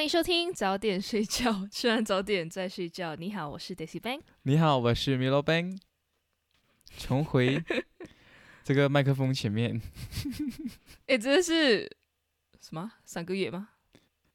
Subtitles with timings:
[0.00, 3.14] 欢迎收听早点睡觉， 吃完早点再睡觉。
[3.16, 4.22] 你好，我是 Daisy Bang。
[4.44, 5.78] 你好，我是 Milo Bang。
[6.96, 7.62] 重回
[8.64, 9.78] 这个麦克风前面。
[11.06, 11.82] 哎，真的是
[12.62, 12.90] 什么？
[13.04, 13.72] 三个月吗？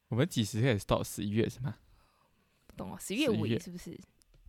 [0.10, 1.78] 我们几时开始到十一月是吗？
[2.68, 4.00] 不懂啊，十月尾是不是？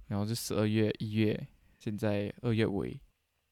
[0.09, 3.01] 然后是十二月、一月，现在二月尾，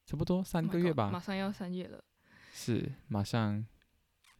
[0.04, 1.10] 差不多三个月吧。
[1.10, 2.04] 马上要三月了。
[2.52, 3.66] 是，马上。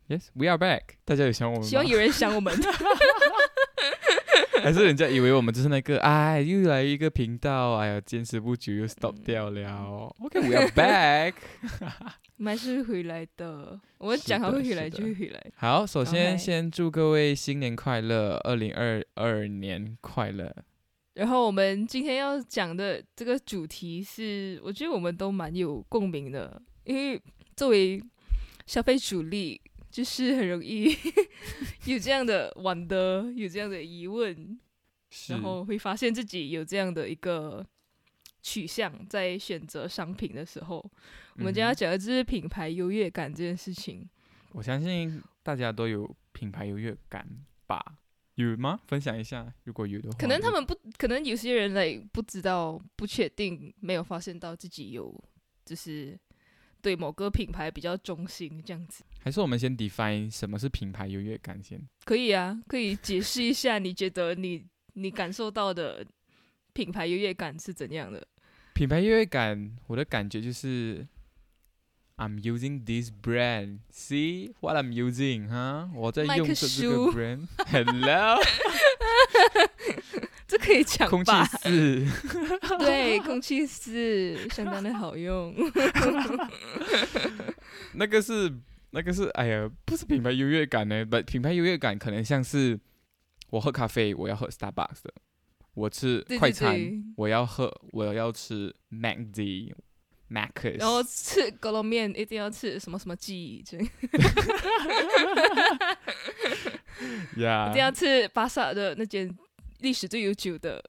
[0.06, 0.96] Yes, we are back。
[1.06, 1.66] 大家有想我们吗？
[1.68, 2.54] 希望有人想我们。
[4.62, 10.14] 还是人家以为我们就是那个哎，又来一个频道，哎呀，坚持不久又 stop 掉了。
[10.20, 11.34] OK, we are back。
[12.36, 13.80] 我们还是会回来的。
[13.98, 15.52] 我们讲好会回来就会回来。
[15.56, 20.54] 好，首先先祝各位新年快乐，二零二二年快乐。
[21.14, 27.20] 然后我们今天要讲的这个主题是，我觉得我们都蛮有共鸣的，因为
[27.56, 28.02] 作为
[28.66, 29.60] 消费主力。
[29.94, 30.88] 就是很容易
[31.86, 34.58] 有这样的玩的，有这样的疑问，
[35.28, 37.64] 然后会发现自己有这样的一个
[38.42, 40.78] 取向，在选择商品的时候，
[41.36, 44.04] 我们今天要讲的就是品牌优越感这件事情。
[44.50, 47.24] 我相信大家都有品牌优越感
[47.68, 47.80] 吧？
[48.34, 48.80] 有吗？
[48.88, 50.18] 分享一下，如果有的话。
[50.18, 55.22] 可能他们不可能有些人来不知道、不确定、没有发现到自己有，
[55.64, 56.18] 就是。
[56.84, 59.02] 对某个品牌比较忠心，这样子。
[59.22, 61.80] 还是我们先 define 什么是品牌优越感先？
[62.04, 66.04] 可以啊，可以解释一下，你觉得你你感受到的
[66.74, 68.22] 品牌优越感是怎样的？
[68.74, 71.08] 品牌优越感，我的感觉就是
[72.18, 73.78] ，I'm using this brand.
[73.90, 75.48] See what I'm using?
[75.48, 77.48] 哈，我在用这个 brand.
[77.70, 78.38] Hello.
[80.46, 82.06] 这可以讲空气四，
[82.78, 85.54] 对，空气四相当的好用。
[87.94, 88.52] 那个是
[88.90, 91.04] 那个是，哎呀，不是品牌优越感呢。
[91.04, 92.78] 不，品牌优越感可能像是
[93.50, 95.10] 我喝咖啡，我要喝 Starbucks 的；
[95.74, 96.78] 我吃快餐，
[97.16, 99.72] 我要喝，我要吃 MacD。
[100.26, 100.64] Mac，。
[100.78, 103.76] 然后吃狗肉面一定要吃什么什么鸡， 这
[107.36, 109.28] 呀，一定要吃巴萨的那间。
[109.84, 110.82] 历史最悠久的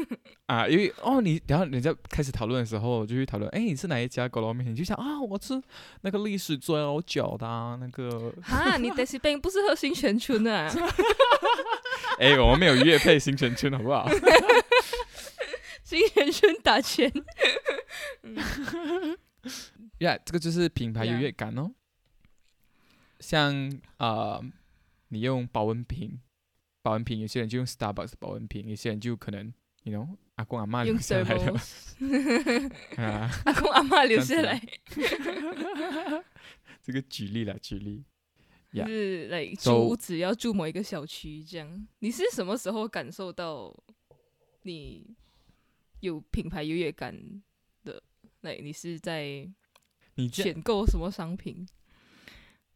[0.46, 4.66] 啊，因为哦，你然后人家开始讨论的时候，就去讨论，哎，你是哪一家狗肉面？
[4.72, 5.62] 你就想啊，我吃
[6.00, 8.32] 那个历史最悠久的那个。
[8.42, 10.72] 哈，你 Daisy b 不是喝新泉村啊？
[12.18, 14.08] 哎，我们没有乐配新泉村，好不好？
[15.84, 17.12] 新泉村打钱。
[19.98, 21.72] 呀，这个就是品牌优越感哦。
[23.20, 24.40] 像啊，
[25.08, 26.18] 你用保温瓶。
[26.82, 29.52] 保温瓶，有些人就用 Starbucks 保温瓶，有些人就可能
[29.82, 31.52] ，you know，阿公阿妈留下来的，
[33.02, 34.62] 啊， 阿公阿妈留下来，
[36.82, 38.04] 这 个举例了，举例，
[38.72, 41.86] 就是来租只要住某一个小区这样。
[41.98, 43.74] 你是什么时候感受到
[44.62, 45.16] 你
[46.00, 47.14] 有品牌优越感
[47.84, 48.02] 的？
[48.42, 49.48] 来，你是在
[50.14, 51.66] 你选购什么商品？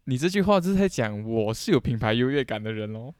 [0.05, 3.15] 你这句话就是在讲我是有品牌优越感的人哦。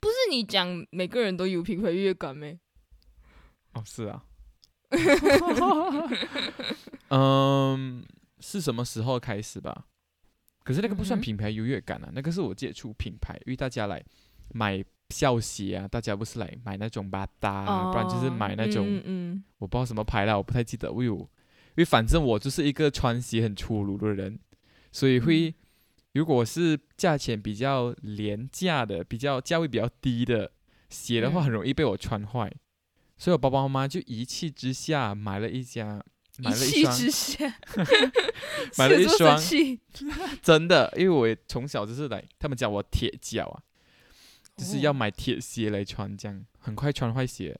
[0.00, 2.58] 不是你讲每个人都有品牌优越感没？
[3.72, 4.24] 哦，是啊。
[7.08, 8.04] 嗯，
[8.40, 9.86] 是什么时候开始吧？
[10.62, 14.02] 可是那个不算品牌优越感啊，那个是我接触品牌，因为大家来
[14.54, 20.92] 买校鞋啊，大家不是来买那种巴达，不然就是买那种，嗯，我不知道什么牌了，我不太记得。
[20.92, 21.28] 我有，因
[21.76, 24.38] 为反正我就是一个穿鞋很粗鲁的人，
[24.92, 25.54] 所以会。
[26.18, 30.50] 如果是价钱比较廉价的、比较价位比较低的
[30.90, 32.52] 鞋的话，很容易被我穿坏，
[33.16, 36.04] 所以我爸爸妈妈就一气之下买了一家，
[36.38, 37.52] 买了一双，
[38.76, 39.40] 买了一双，
[40.42, 43.62] 真的，因为我从小就是来，他们叫我铁脚啊，
[44.56, 47.56] 就是要买铁鞋来穿，这样很快穿坏鞋，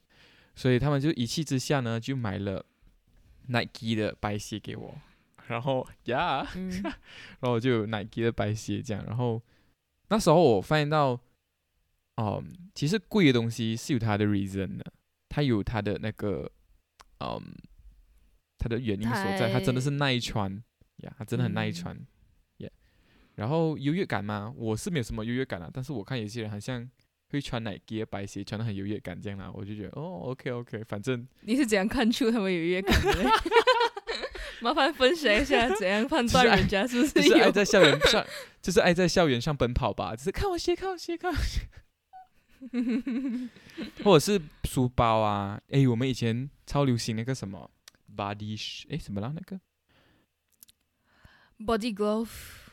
[0.53, 2.65] 所以他们就一气之下呢，就买了
[3.47, 4.97] Nike 的白鞋给我。
[5.49, 9.03] 然后呀 然后我就有 Nike 的白鞋这样。
[9.05, 9.41] 然后
[10.07, 11.19] 那时候我发现到，
[12.15, 12.43] 哦，
[12.73, 14.85] 其实贵的东西是有它的 reason 的，
[15.27, 16.51] 它它有它的那个，
[17.21, 17.41] 嗯，
[18.57, 20.51] 它的原因所在，它真的是耐穿
[20.97, 21.97] 呀，它真的很耐穿，
[22.57, 22.69] 耶。
[23.35, 26.85] 然后优越感嘛，我是没有什么优越感啊，但是我看有些人好像
[27.29, 33.11] 会穿 Nike 白鞋，穿的很优越感这样啦，我就觉得哦，OK OK，反正你是怎样看出他们优越感的？
[34.61, 38.25] 麻烦分享一下怎样判断人家是不是爱在校园上，
[38.61, 41.61] 就是爱在校园上奔跑吧，只是看我鞋，看我鞋，看我鞋。
[44.03, 47.71] 或者是书包啊，哎，我们以前超流行那个什么
[48.17, 49.59] body，哎，什么啦那个
[51.65, 52.27] ？Body glove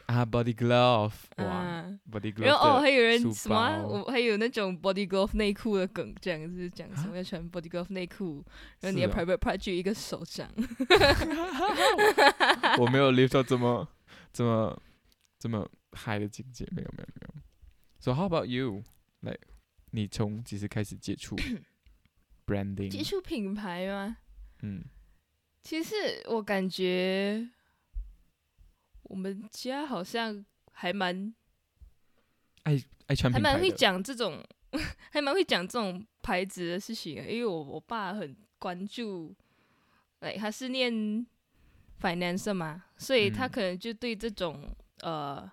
[0.06, 2.44] 啊，body glove，哇，body glove。
[2.44, 3.82] 然后哦，还有人什么？
[3.86, 8.44] 我还有那种 body glove 内裤的梗，这样子讲什么要穿 body glove 内裤，
[8.80, 10.48] 然后你的 private part 就一个手掌。
[12.78, 13.86] 我没有 live 到这么
[14.32, 14.80] 这么
[15.38, 17.34] 这么 high 的境界，没有没有没有。
[17.98, 18.84] So how about you？
[19.20, 19.36] 来。
[19.92, 21.36] 你从几时开始接触
[22.46, 22.90] branding？
[22.90, 24.18] 接触品牌吗？
[24.62, 24.84] 嗯，
[25.62, 25.94] 其实
[26.28, 27.48] 我感觉
[29.08, 31.34] 我们家好像还蛮
[32.62, 34.42] 爱爱穿，还蛮会讲这种，
[35.12, 37.16] 还蛮会讲这种牌子的事情。
[37.16, 39.34] 因为我我爸很关注，
[40.20, 40.92] 哎，他是念
[42.00, 45.50] finance 嘛，所以他可能就对这种呃。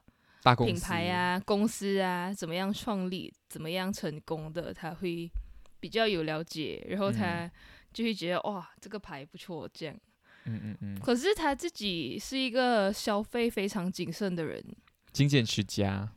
[0.57, 5.31] 品牌啊，公司啊，怎么样创立，怎么样成功的，他会
[5.79, 7.49] 比较有了解，然后他
[7.93, 9.95] 就会觉得哇，这个牌不错，这样。
[10.45, 10.99] 嗯嗯嗯。
[10.99, 14.63] 可是他自己是一个消费非常谨慎的人，
[15.11, 16.11] 精简持家。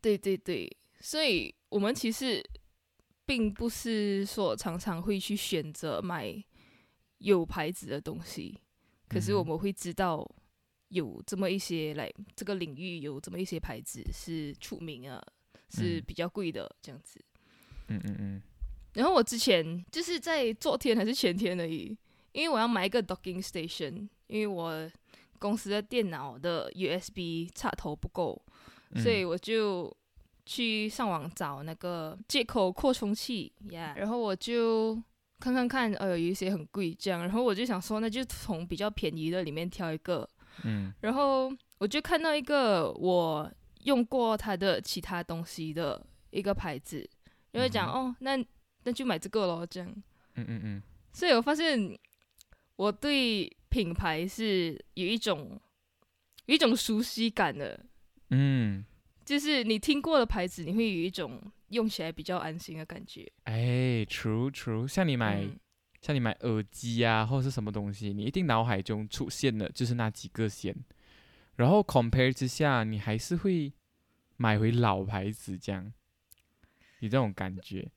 [0.00, 0.70] 对对对，
[1.00, 2.42] 所以我们其实
[3.24, 6.42] 并不是说常常会去选择买
[7.18, 8.58] 有牌子的东西，
[9.08, 10.28] 可是我们会知道。
[10.88, 15.20] 有这么一些来这个领域有这么一些牌子是出名啊，
[15.70, 17.20] 是比较贵的这样子。
[17.88, 18.42] 嗯嗯嗯。
[18.92, 21.96] 然后我之前就是在昨天还是前天而已，
[22.34, 24.90] 因为我要买一个 docking station，因为我
[25.38, 28.40] 公司的电脑的 USB 插头不够，
[28.96, 29.96] 所以我就
[30.44, 33.94] 去上网找那个接口扩充器呀。
[33.96, 35.00] 然后我就
[35.38, 40.28] 看看看，呃，有一些很贵这样，然后我就想说，那就从比较便宜的里面挑一个。
[40.64, 43.50] 嗯，然后我就看到一个我
[43.84, 47.08] 用过它的其他东西的一个牌子，
[47.52, 48.36] 因为讲哦，那
[48.82, 49.88] 那就买这个咯，这样。
[50.34, 50.82] 嗯嗯嗯。
[51.12, 51.96] 所以我发现
[52.76, 55.60] 我对品牌是有一种
[56.46, 57.86] 有一种熟悉感的。
[58.30, 58.84] 嗯。
[59.24, 63.30] 就是你听过的牌子，你会有一种用起来比较安心的感觉。
[63.44, 65.48] 哎，true true，像你买。
[66.02, 70.76] 像你买耳机啊，或者是什么东西，你一定脑海中出现的就是那几个先，
[71.56, 73.72] 然后 compare 之下，你还是会
[74.36, 75.90] 买回老牌子这样，
[77.00, 77.90] 有这种感觉。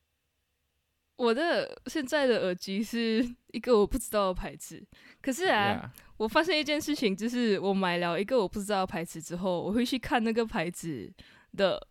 [1.18, 4.82] 我的现在的耳机是一个我不知道的牌子，
[5.20, 11.12] 可是啊，我发现一件事情，就是我买了一个我不知道的牌子之后，我会去看那个牌子
[11.56, 11.86] 的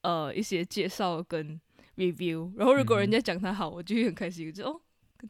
[0.00, 1.60] 呃一些介绍跟
[1.96, 4.80] review，然后如果人家讲它好，我就会很开心，就哦。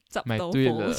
[0.08, 0.92] 找买对了。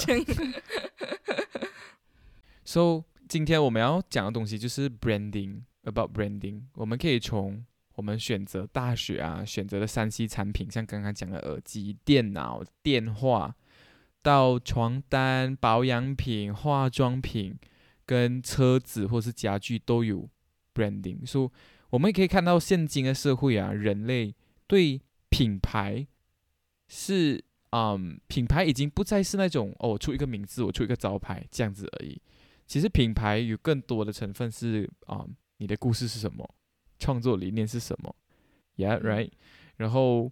[2.63, 6.61] So，今天我们要讲的东西就是 branding，about branding。
[6.75, 7.65] 我们可以从
[7.95, 13.55] 我们选择大学啊，选择的三 C 产品，像刚刚讲的耳机、电脑、电话，
[14.21, 17.57] 到床单、保养品、化妆品，
[18.05, 20.29] 跟车子或是家具都有
[20.73, 21.25] branding。
[21.25, 21.49] 所以，
[21.89, 24.35] 我们也可以看到现今的社会啊，人类
[24.67, 26.07] 对品牌
[26.87, 27.43] 是。
[27.71, 32.21] 嗯，品牌已经不再是那种哦，出一个名字，我出一个招牌这样子而已。
[32.65, 35.25] 其实品牌有更多的成分是啊，
[35.57, 36.49] 你的故事是什么，
[36.99, 38.15] 创作理念是什么
[38.77, 39.31] ，Yeah right。
[39.77, 40.31] 然后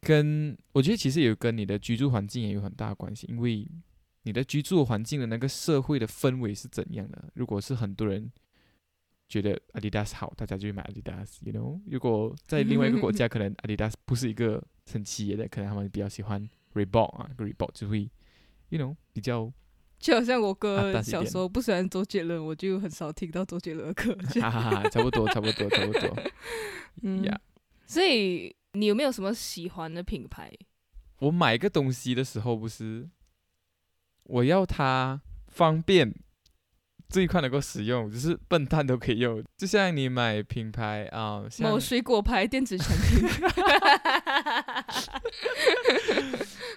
[0.00, 3.68] 跟我觉得其实也跟你的居住环境也有很大的关系，因为
[4.22, 7.30] 你的居住环境的那个社会的氛围是怎样的。
[7.34, 8.30] 如果是很多人
[9.28, 11.80] 觉得 Adidas 好，大家就会买 Adidas，you know。
[11.86, 16.48] 如果在另外一个国家，可能 Adidas 不是一个很企业的，可能他们比较喜欢。
[16.74, 18.10] Reebok 啊，Reebok 就会
[18.70, 19.52] ，you know，比较，
[20.02, 24.12] 就好像我哥小时候不喜欢周杰伦，我就很少听到周杰伦的歌。
[24.40, 26.18] 哈哈哈，差不多，差不多，差不多。
[27.02, 27.24] 嗯，
[27.86, 30.52] 所以你有没有什么喜欢的品牌？
[31.20, 33.08] 我买个东西的时候，不是
[34.24, 36.12] 我要它方便，
[37.08, 39.40] 最快能够使用，就是笨蛋都可以用。
[39.56, 43.28] 就像你买品牌啊，某水果牌电子产品。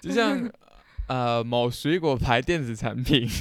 [0.00, 0.48] 就像
[1.08, 3.26] 呃某水果牌电子产品，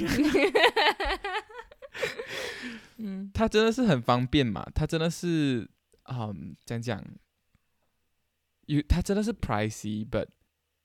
[2.98, 4.66] 嗯， 它真的是很方便嘛？
[4.74, 5.70] 它真的是
[6.10, 7.04] 嗯，讲讲，
[8.68, 10.28] 有它真的是 pricey，but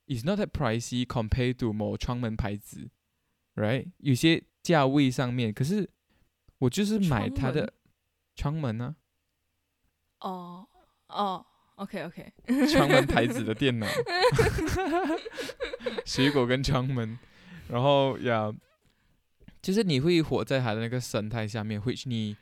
[0.06, 2.90] it's not that pricey compared to 某窗门牌子
[3.54, 3.90] ，right？
[3.98, 5.88] 有些价位上面，可是
[6.58, 7.72] 我就是买它的
[8.34, 8.96] 窗门啊，
[10.20, 10.66] 哦
[11.08, 11.46] 哦
[11.80, 12.32] ，OK OK，
[12.70, 13.86] 窗门牌子的电脑，
[16.04, 17.18] 水果跟窗门，
[17.68, 18.52] 然后呀，
[19.62, 22.36] 就是你会活在它的那个生态下面，which 你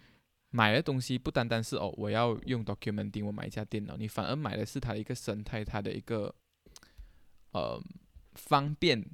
[0.51, 6.35] 买的东西不单单是哦，我要用 documenting，我买一架电脑，你反而买的是它的一个生态，它的一个
[7.53, 7.81] 呃
[8.35, 9.05] 方便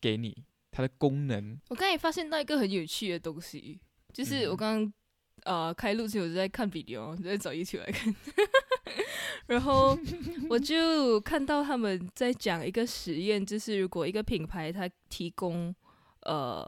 [0.00, 3.80] 给你它的功能，我刚才发现到一个很有趣的东西，
[4.12, 4.92] 就是我嗯刚刚、
[5.44, 8.14] 呃开录之前我就在看 video，就在找 YouTube 来看，
[9.46, 9.98] 然后
[10.48, 15.74] 我就看到他们在讲一个实验，就是如果一个品牌它提供
[16.22, 16.66] 呃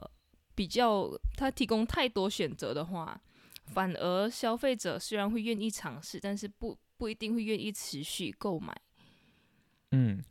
[0.54, 3.20] 比较，它提供太多选择的话，
[3.66, 8.74] 反而消费者虽然会愿意尝试，但是不不一定会愿意持续购买。
[9.90, 10.22] 嗯。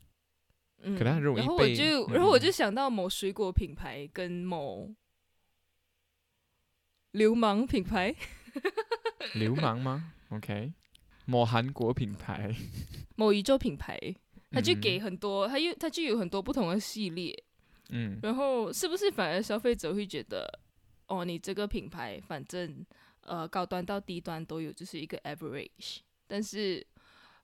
[0.82, 4.94] 嗯，可能很容易然后我被就，然后我就嗯想到某水果品牌跟某
[7.12, 8.13] 流氓品牌，
[9.34, 10.74] 流氓吗？OK，
[11.25, 12.53] 某韩国品牌，
[13.15, 14.00] 某宇宙品牌，
[14.51, 17.44] 它就嗯给很多，它又它就有很多不同的系列，
[17.89, 18.20] 嗯。
[18.22, 20.48] 然后是不是反而消费者会觉得，
[21.08, 22.86] 哦，你这个品牌反正
[23.22, 26.86] 呃高端到低端都有，就是一个 average，但是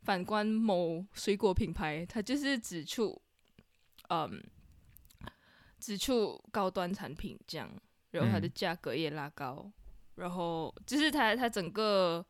[0.04, 3.20] 反观某水果品牌，它就是指出，
[4.10, 4.44] 嗯，
[5.80, 7.72] 指出高端产品这样，
[8.12, 8.52] 然后它的嗯。
[8.54, 9.72] 价格也拉高，
[10.16, 12.24] 然后就是它它整个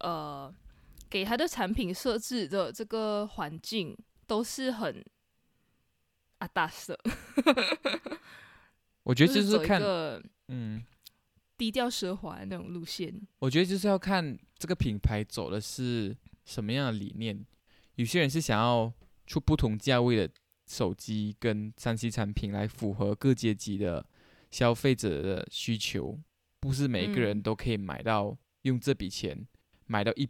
[0.00, 0.54] 呃
[1.10, 5.04] 给他的产品设置的这个环境都是很
[6.38, 6.96] 啊大色，
[9.02, 10.82] 我觉得就是看，个嗯，
[11.58, 13.12] 低调奢华那种路线。
[13.40, 17.44] 我觉得就是要看这个品牌走的是什么样的理念。
[17.96, 18.90] 有些人是想要
[19.26, 20.32] 出不同价位的
[20.66, 24.06] 手机跟三 C 产品来符合各阶级的
[24.50, 26.18] 消费者的需求，
[26.60, 29.46] 不是每一个人嗯都可以买到用这笔钱
[29.86, 30.26] 买到一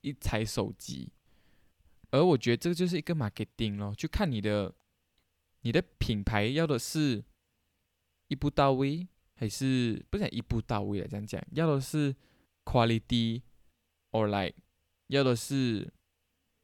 [0.00, 1.12] 一台手机。
[2.10, 4.74] 而我觉得这个就是一个 marketing 咯，就看你的
[5.60, 7.22] 你的品牌要的是
[8.28, 11.08] 一步到位，还是不想一步到位了？
[11.08, 12.14] 这样讲，要的是
[12.64, 14.56] quality，or like
[15.08, 15.92] 要的是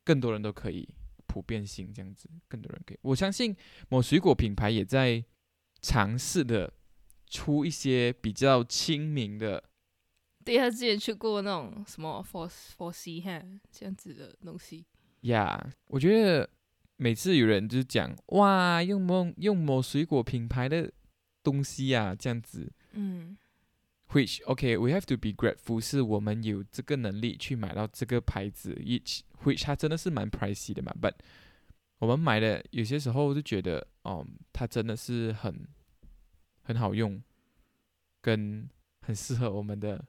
[0.03, 0.89] 更多人都可以
[1.27, 2.99] 普遍性这样子，更多人可以。
[3.03, 3.55] 我相信
[3.89, 5.23] 某水果品牌也在
[5.83, 6.73] 尝试的
[7.27, 9.63] 出一些比较亲民的，
[10.45, 14.85] 对他之前去过那种什么 Four C 哈这样子的东西，
[15.23, 16.49] 呀我觉得
[16.97, 20.93] 每次有人就是讲哇，用某用某水果品牌的
[21.43, 22.73] 东西啊，这样子。
[22.93, 23.37] 嗯。
[24.11, 31.15] Which OK we have to be grateful，是我们有这个能力去买到这个牌子，each which 它真的是蛮 pricey 的嘛，but
[31.99, 35.67] 我们买的有些时候就觉得，哦，它真的是很
[36.63, 37.21] 很好用，
[38.21, 38.69] 跟
[39.01, 40.05] 很适合我们的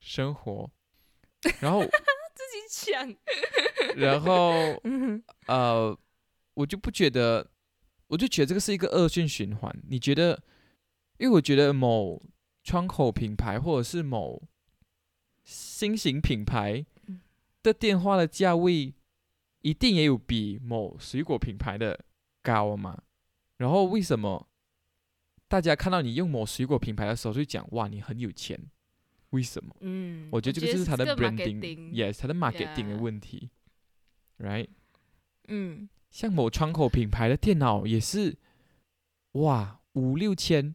[0.00, 0.70] 生活，
[1.60, 3.14] 然后自己抢，
[3.96, 4.52] 然后
[4.84, 5.98] 嗯呃，
[6.54, 7.50] 我就不觉得，
[8.08, 9.74] 我就觉得这个是一个恶性循环。
[9.88, 10.42] 你觉得？
[11.18, 12.22] 因为我觉得某
[12.62, 14.42] 窗口品牌或者是某
[15.44, 17.22] 新型品牌嗯
[17.62, 18.92] 的电话的价位，
[19.62, 22.04] 一定也有比某水果品牌的
[22.42, 23.02] 高嘛。
[23.56, 24.46] 然后为什么
[25.48, 28.60] 大家看到你用某水果品牌的时候，就讲哇你很有钱？
[29.36, 29.76] 为什么？
[29.80, 33.50] 嗯，我觉得这个就是它的这个 branding，yes，它的 marketing 的 Yeah 问题
[34.38, 34.68] ，right？
[35.48, 38.38] 嗯像某窗口品牌的电脑也是，
[39.32, 40.74] 哇五六千，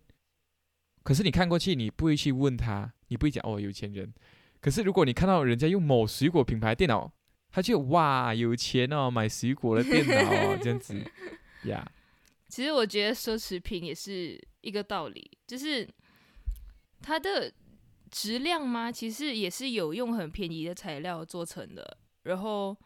[1.03, 4.13] 可是你看过去，你不会去问他，你不会讲哦有钱人。
[4.60, 7.12] 可是如果你看到人家用某水果品牌电脑，
[7.50, 10.96] 他就哇有钱哦，买水果的电脑哦，这样子
[11.65, 11.91] 呀
[12.48, 15.88] 其实我觉得奢侈品也是一个道理，就是
[17.01, 17.51] 它的
[18.12, 22.77] 质量吗，其实也是有用很便宜的材料做成的，然后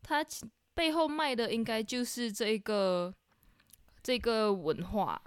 [0.00, 0.24] 它
[0.72, 3.12] 背后卖的应该就是这个
[4.02, 5.20] 这个文化，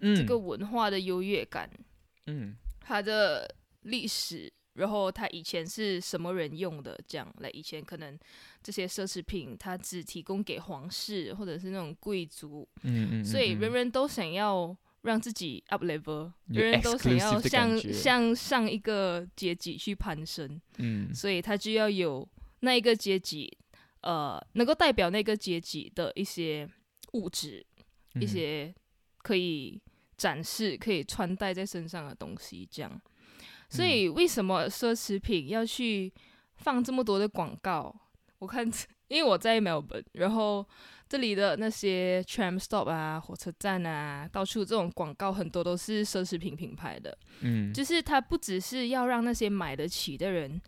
[0.00, 1.68] 嗯，这个文化的优越感，
[2.26, 2.54] 嗯。
[2.86, 3.50] 它的
[3.84, 7.34] 历史，然后它以前是什么人用的，这样。
[7.38, 8.18] 来以前可能
[8.62, 13.60] 这些奢侈品它只提供给皇室或者是那种贵族，嗯嗯，所以嗯。
[13.60, 21.14] 人人都想要让自己 up level，有人人都想要向向上一个阶级去攀升，嗯。
[21.14, 22.26] 所以他就要有
[22.60, 23.56] 那一个阶级，
[24.00, 26.68] 呃，能够代表那个阶级的一些
[27.12, 27.64] 物质，
[28.14, 28.74] 一嗯些
[29.18, 29.80] 可以
[30.16, 33.00] 展示、可以穿戴在身上的东西，这样。
[33.68, 36.12] 所以为什么奢侈品要去
[36.56, 37.94] 放这么多的广告？
[38.38, 38.66] 我看，
[39.08, 40.66] 因为我在 Melbourne，然后
[41.14, 50.60] 这里的那些 tram stop 啊、火车站啊，到处这种广告很多都是奢侈品品牌的，嗯，就是它不只是要让那些买得起的人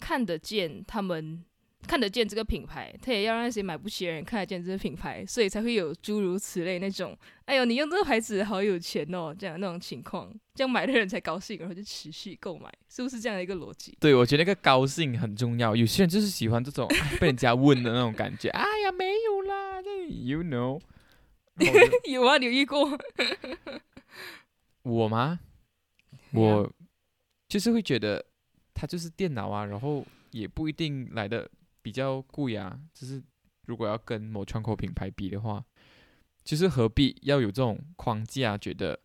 [0.00, 1.44] 看得见他们。
[1.86, 13.96] 看得见这个品牌，他也要让那些买不起的人看得见这个品牌，所以才会有诸如此类那种，哎呦，你用这个牌子好有钱哦，这样那种情况，这样买的人才高兴，然后就持续购买，是不是这样的一个逻辑？
[14.00, 15.76] 对，我觉得那个高兴很重要。
[15.76, 16.88] 有些人就是喜欢这种
[17.20, 18.48] 被人家问的那种感觉。
[18.48, 20.80] 哎呀，没有啦，这 you know，
[22.10, 22.98] 有啊，你遇过
[24.82, 25.38] 我吗？
[26.32, 26.68] 我
[27.48, 28.24] 就是会觉得
[28.74, 31.48] 它就是电脑啊，然后也不一定来的。
[31.86, 33.22] 比较贵啊，就是
[33.66, 35.64] 如果要跟某窗口品牌比的话，
[36.42, 38.98] 就是何必要有这种框架，觉得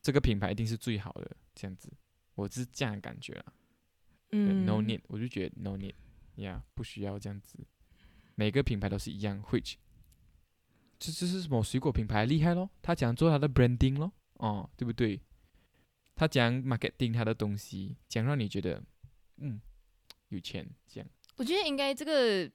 [0.00, 1.92] 这个品牌一定是最好的这样子，
[2.34, 3.52] 我是这样的感觉啊。
[4.30, 5.92] 嗯，no need，我就觉得 no need，
[6.36, 7.58] 呀，不需要这样子，
[8.34, 9.74] 每个品牌都是一样，which，
[10.98, 12.70] 这这是什么水果品牌厉害咯？
[12.80, 15.20] 他讲做他的 branding 咯，哦，对不对？
[16.14, 18.82] 他讲 marketing 他的东西，讲让你觉得，
[19.36, 19.60] 嗯，
[20.28, 21.06] 有钱这样。
[21.42, 22.48] 我觉得应该这个，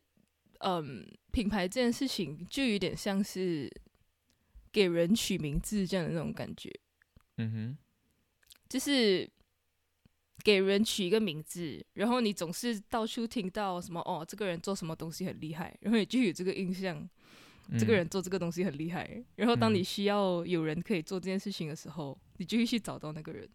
[0.59, 3.69] 嗯，品牌这件事情就有点像是
[4.71, 6.73] 给人取名字这样的那种感觉。
[7.35, 7.77] 嗯哼，
[8.69, 9.29] 就是
[10.41, 17.05] 给人取一个名字，然后你总是到处听到什么哦，这个人做什么东西很厉害，然后你就有这个印象，
[17.77, 19.21] 这个人做这个东西很厉害。
[19.35, 23.49] 然后当你需要有人可以做这件事情的时候，你就会去找到那个人，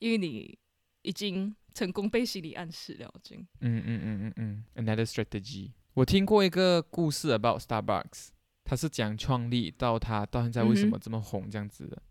[0.00, 0.58] 因为你
[1.06, 1.54] 已经。
[1.76, 3.46] 成功被心理暗示了，已经。
[3.60, 5.72] 嗯嗯嗯嗯嗯，another strategy。
[5.92, 8.28] 我听过一个故事 about Starbucks，
[8.64, 12.02] 它是讲创立到它到现在为什么这么红这样子的。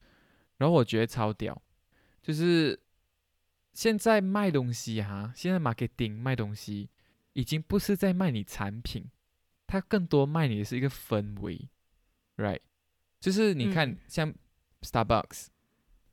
[0.58, 1.60] 然后我觉得超屌，
[2.22, 2.80] 就是
[3.74, 6.92] 现在卖东西哈，现在 marketing 卖东西
[7.34, 9.10] 已经不是在卖你产品，
[9.66, 11.68] 它更多卖你的是一个氛围
[12.38, 12.62] ，right？
[13.20, 14.32] 就是你看像
[14.84, 15.48] Starbucks，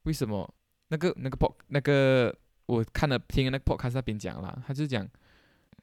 [0.05, 0.55] 为什么
[0.89, 2.35] 那个那个 pop 那个。
[2.67, 5.09] 我看了听那个 podcast 那边讲了，他就讲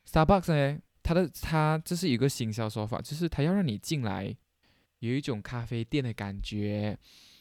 [0.10, 4.36] Starbucks 呢，他的他这是一个行销手法，就是他要让你进来
[5.00, 6.98] 有一种咖啡店的感觉，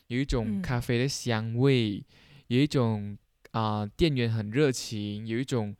[0.08, 2.04] 有一种咖啡的香味，
[2.48, 3.16] 有一种
[3.52, 5.74] 啊店员很热情，有一种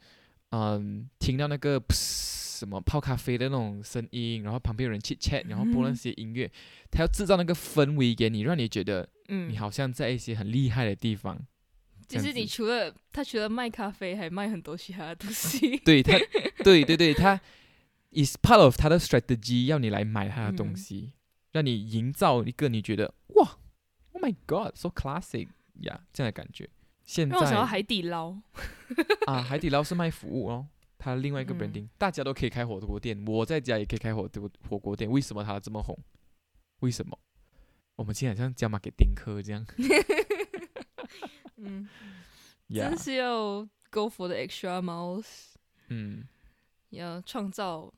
[0.50, 6.50] 嗯听到那个什么泡咖啡的那种声音，然后旁边有人 chat chat，然后播那些音乐，
[6.90, 9.50] 他要制造那个氛围给你，让你觉得嗯。
[9.50, 11.38] 你好像在一些很厉害的地方。
[12.08, 15.76] 其实你除了他除了卖咖啡，还卖很多其他的东西。
[15.84, 16.18] 对他，
[16.64, 17.38] 对对对，他
[18.10, 21.12] is part of 他的 strategy，要你来买他的东西，
[21.52, 23.58] 让你营造一个你觉得哇
[24.12, 25.48] ，Oh my God，so classic
[25.82, 26.70] 呀这样的感觉。
[27.04, 28.36] 现在海底捞
[29.26, 30.66] 啊，海底捞是卖服务哦，
[30.96, 35.98] 他另外一个 branding，大家都可以开火锅店，我在家也可以开火锅火锅店，为什么他这么红？
[36.80, 37.18] 为什么？
[37.96, 39.66] 我们今天好像加马给丁克这样。
[41.58, 41.88] 嗯，
[42.68, 45.26] 真是要 go for the extra miles。
[45.88, 46.24] 嗯，
[46.90, 47.92] 要创造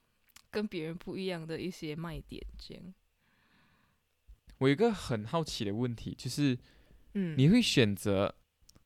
[0.50, 2.94] 跟别人不一样的一些卖点，这样。
[4.58, 6.58] 我有一个很好奇的问题，就是，
[7.14, 8.34] 嗯，你会选择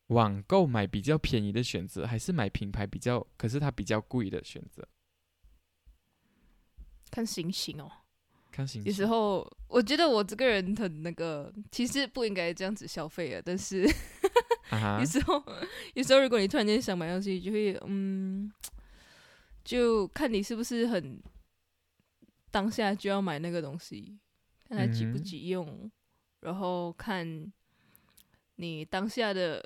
[0.09, 4.87] 网购买比较便宜的选择，还是买品牌比较可是它比较贵的选择？
[7.11, 7.91] 看心情哦。
[8.51, 13.43] 看心情有时候我觉得我这个人很那个，其实不应该这样子消费啊。
[13.45, 13.85] 但是
[14.99, 15.43] 有时候，
[15.95, 18.53] 有时候如果你突然间想买东西，就会嗯，
[19.65, 21.21] 就看你是不是很
[22.51, 24.19] 当下就要买那个东西，
[24.69, 25.91] 看它急不急用，
[26.41, 27.53] 然后看
[28.57, 29.65] 你当下的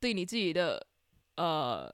[0.00, 0.86] 对你自己的
[1.36, 1.90] 呃，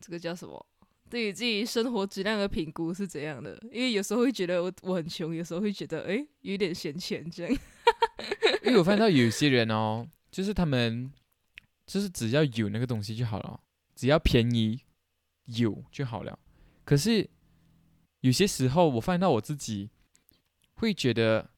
[0.00, 0.66] 这个叫什么？
[1.10, 3.58] 对于自己生活质量的评估是怎样的？
[3.72, 7.52] 因为有时候会觉得我我很穷，有时候会觉得哎有点闲钱这样。
[8.62, 10.06] 因为我发现到有些人哦，
[10.38, 11.12] 就是他们
[11.84, 13.60] 就是只要有那个东西就好了，
[13.96, 14.80] 只要便宜
[15.46, 16.38] 有就好了。
[16.84, 17.28] 可是
[18.20, 19.90] 有些时候我发现到我自己
[20.74, 21.50] 会觉得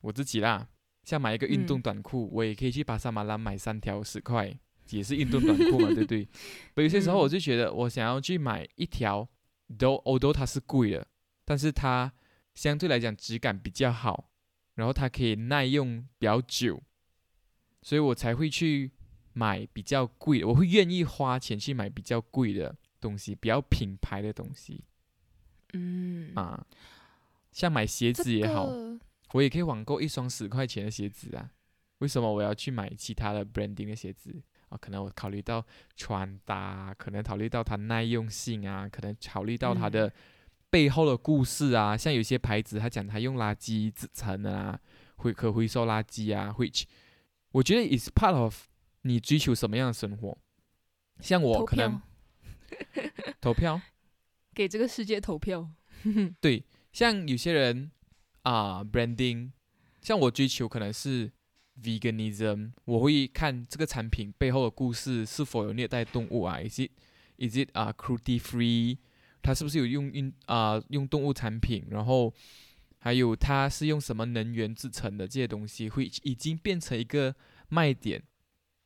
[0.00, 0.68] 我自己啦，
[1.04, 4.58] 像买一个运动短裤，我也可以去巴沙马拉买三条十块。
[4.90, 6.28] 也是运动短裤嘛，对不对？
[6.82, 9.28] 有些时候我就觉得，我想要去买一条
[9.78, 11.06] ，do although 它是贵的，
[11.44, 12.12] 但是它
[12.56, 14.30] 相对来讲质感比较好，
[14.74, 16.82] 然后它可以耐用比较久，
[17.86, 18.90] 所以我才会去
[19.34, 24.82] 买比较贵，我会愿意花钱去买比较贵的东西，比较品牌的东西。
[25.72, 26.66] 嗯啊，
[27.52, 28.68] 像买鞋子也好，
[29.34, 31.48] 我也可以网购一双十块钱的鞋子啊。
[31.98, 34.34] 为什么我要去买其他的 branding 的鞋子？
[34.68, 40.12] 啊，可能我考虑到穿搭，可能考虑到它耐用性啊，可能考虑到它的
[40.70, 44.80] 背后的故事啊，像有些牌子，他讲他用垃圾制成的啊，
[45.18, 46.82] 会可回收垃圾啊，which
[47.52, 48.66] 我觉得 is part of
[49.02, 50.36] 你追求什么样的生活。
[51.20, 52.00] 像我可能
[53.40, 53.80] 投票，
[54.54, 55.70] 给这个世界投票。
[56.40, 57.90] 对，像有些人
[58.42, 59.52] 啊、branding，
[60.02, 61.32] 像我追求可能是
[61.82, 66.90] veganism，我会看这个产品背后的故事是否有虐待动物啊，is it
[67.38, 68.98] is it 啊、cruelty free，
[69.42, 72.32] 它是不是有用用啊、用动物产品，然后
[73.06, 77.32] 还有它是用什么能源制成的这些东西，会已经变成一个
[77.68, 78.20] 卖点，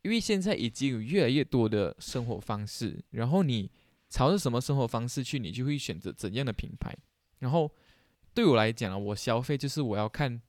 [0.03, 3.71] 因为现在已经有越来越多的生活方式，然后你
[4.11, 6.95] 朝着什么生活方式去，你就会选择怎样的品牌。
[7.39, 7.75] 然后
[8.35, 10.43] 对我来讲啊，我消费就是我要看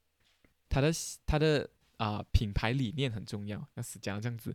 [0.67, 0.91] 它的
[1.25, 4.53] 它的啊、品牌理念很重要，要是讲这样子，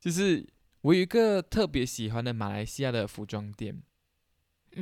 [0.00, 0.44] 就是
[0.80, 3.80] 我有一个特别喜欢的马来西亚的服装店，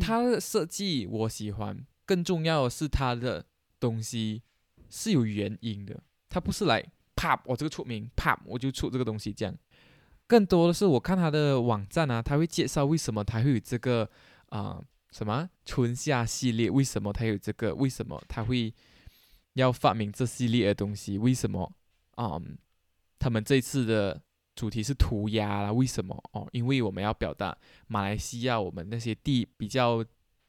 [0.00, 3.44] 它的设计我喜欢，更重要的是它的
[3.78, 4.42] 东西
[4.88, 6.84] 是有原因的，它不是来
[7.16, 9.54] 啪我这个出名啪我就出这个东西这样，
[10.26, 14.08] 更多的是我看它的网站啊，它会介绍为什么它会有这个
[14.50, 18.72] 啊、什么春夏系列，为什么它有这个，为什么它会
[19.54, 21.72] 要发明这系列的东西，为什么
[22.14, 22.40] 啊、
[23.18, 24.22] 他们这次的
[24.54, 26.48] 主题是涂鸦啦，为什么哦？
[26.52, 30.04] 因为我们要表达马来西亚我们那些地比较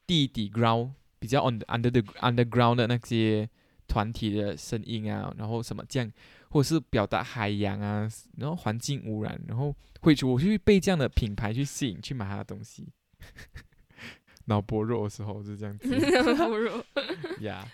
[0.06, 3.48] 地底 ground 比较 on under the underground 的那些
[3.86, 6.12] 团体的声音啊，然后什么这样，
[6.48, 12.88] 或者是表达海洋啊，然后环境污染，然后会我就会被这样的品牌去吸引去买他的东西。
[14.46, 15.88] 脑薄弱的时候是这样子
[16.34, 16.84] 脑薄弱。
[17.42, 17.68] 呀，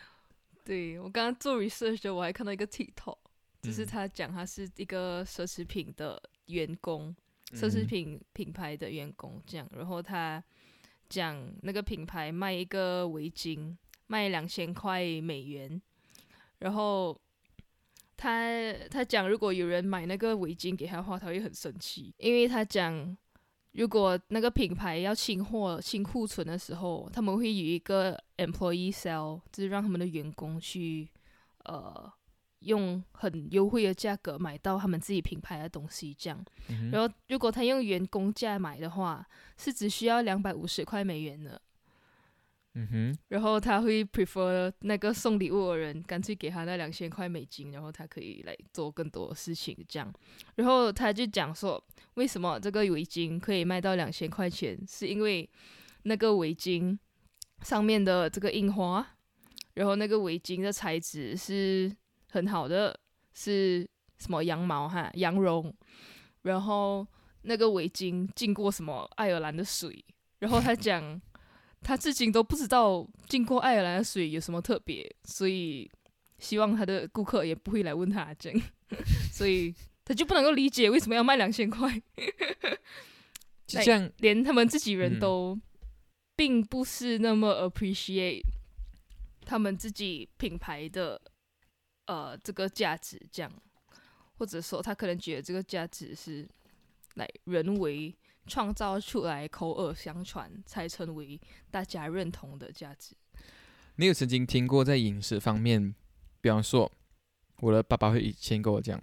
[0.64, 3.16] 对我刚刚做 research 的，我还看到一个 TikTok，
[3.62, 7.14] 就是嗯他讲他是一个奢侈品的员工，
[7.52, 10.42] 奢侈品品牌的员工这样，然后他
[11.08, 15.80] 讲那个品牌卖一个围巾卖两千块美元，
[16.58, 17.18] 然后
[18.16, 23.16] 他他讲如果有人买那个围巾给他的话，他会很生气，因为他讲
[23.72, 31.08] 如果那个品牌要清货清库存的时候，他们会有一个 employee sale，就是让他们的员工去
[31.64, 32.12] 呃。
[32.66, 36.44] 用很优惠的价格买到他们自己品牌的东西，这样。
[36.68, 39.26] 嗯然后如果他用员工价买的话，
[39.56, 41.60] 是只需要两百五十块美元的。
[42.78, 50.12] 嗯哼，然后他会 prefer 那个送礼物的人干脆给他那两千块美金，然后他可以来做更多事情这样。
[50.56, 51.82] 然后他就讲说，
[52.16, 55.48] 为什么这个围巾可以卖到两千块钱，是因为
[56.02, 56.98] 那个围巾
[57.62, 59.16] 上面的这个印花，
[59.72, 61.90] 然后那个围巾的材质是
[62.36, 62.98] 很好的，
[63.34, 65.74] 是什么羊毛哈，羊绒，
[66.42, 67.06] 然后
[67.42, 70.04] 那个围巾浸过什么爱尔兰的水，
[70.38, 71.20] 然后他讲。
[71.82, 75.88] 他至今都不知道浸过爱尔兰的水有什么特别，所以
[76.38, 78.60] 希望他的顾客也不会来问他这样，
[79.30, 79.72] 所以
[80.04, 81.88] 他就不能够理解为什么要卖两千块，
[83.68, 85.20] 就这样，连他们自己人嗯。
[85.20, 85.60] 都
[86.34, 88.42] 并不是那么 appreciate
[89.44, 91.20] 他们自己品牌的
[92.06, 93.52] 呃这个价值，这样，
[94.38, 96.48] 或者说他可能觉得这个价值是
[97.14, 98.14] 来人为
[98.46, 101.40] 创造出来、口耳相传才成为
[101.70, 103.14] 大家认同的价值。
[103.96, 105.94] 你有曾经听过在饮食方面，
[106.40, 106.90] 比方说，
[107.60, 109.02] 我的爸爸会以前跟我讲，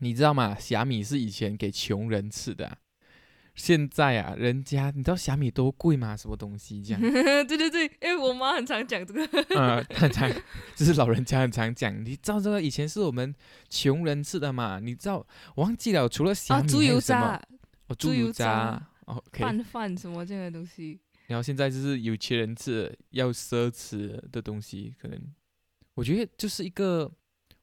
[0.00, 0.58] 你知道吗？
[0.58, 2.78] 虾米是以前给穷人吃的、
[3.54, 6.16] 现在啊，人家你知道虾米多贵吗？
[6.16, 7.00] 什么东西这样？
[7.46, 9.24] 对对对，因为我妈很常讲这个。
[9.56, 10.30] 呃，很常
[10.74, 13.34] 就是老人家很常讲，你知道这个以前是我们
[13.68, 14.80] 穷人吃的嘛？
[14.80, 17.00] 你知道我忘记了，除了虾啊，米猪油？
[17.00, 17.40] 渣、
[17.86, 18.88] 哦，猪油渣渣。
[19.06, 20.98] 哦拌饭什么这样的东西。
[21.26, 25.18] 然后现在就是有钱人吃要奢侈的东西，可能
[25.94, 27.10] 我觉得就是一个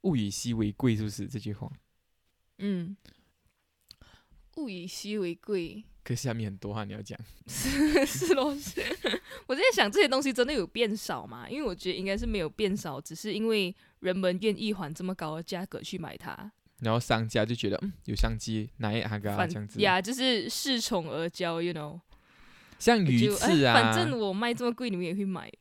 [0.02, 1.72] 物以稀为贵，是不是这句话？
[2.60, 2.96] 嗯，
[4.58, 8.82] 物以稀为贵，可是下面很多话你要讲， 是是咯是。
[9.48, 11.50] 我在想这些东西真的有变少吗？
[11.50, 16.52] 因为我觉得应该是没有变少，只是因为人们愿意还这么高的价格去买它。
[16.80, 19.80] 然后商家就觉得嗯有商机，哪一行啊反这样子。
[19.80, 22.00] 呀，就是恃宠而骄，you know。
[22.80, 25.52] 像鱼就翅啊，哎，反正我卖这么贵，你们也会买。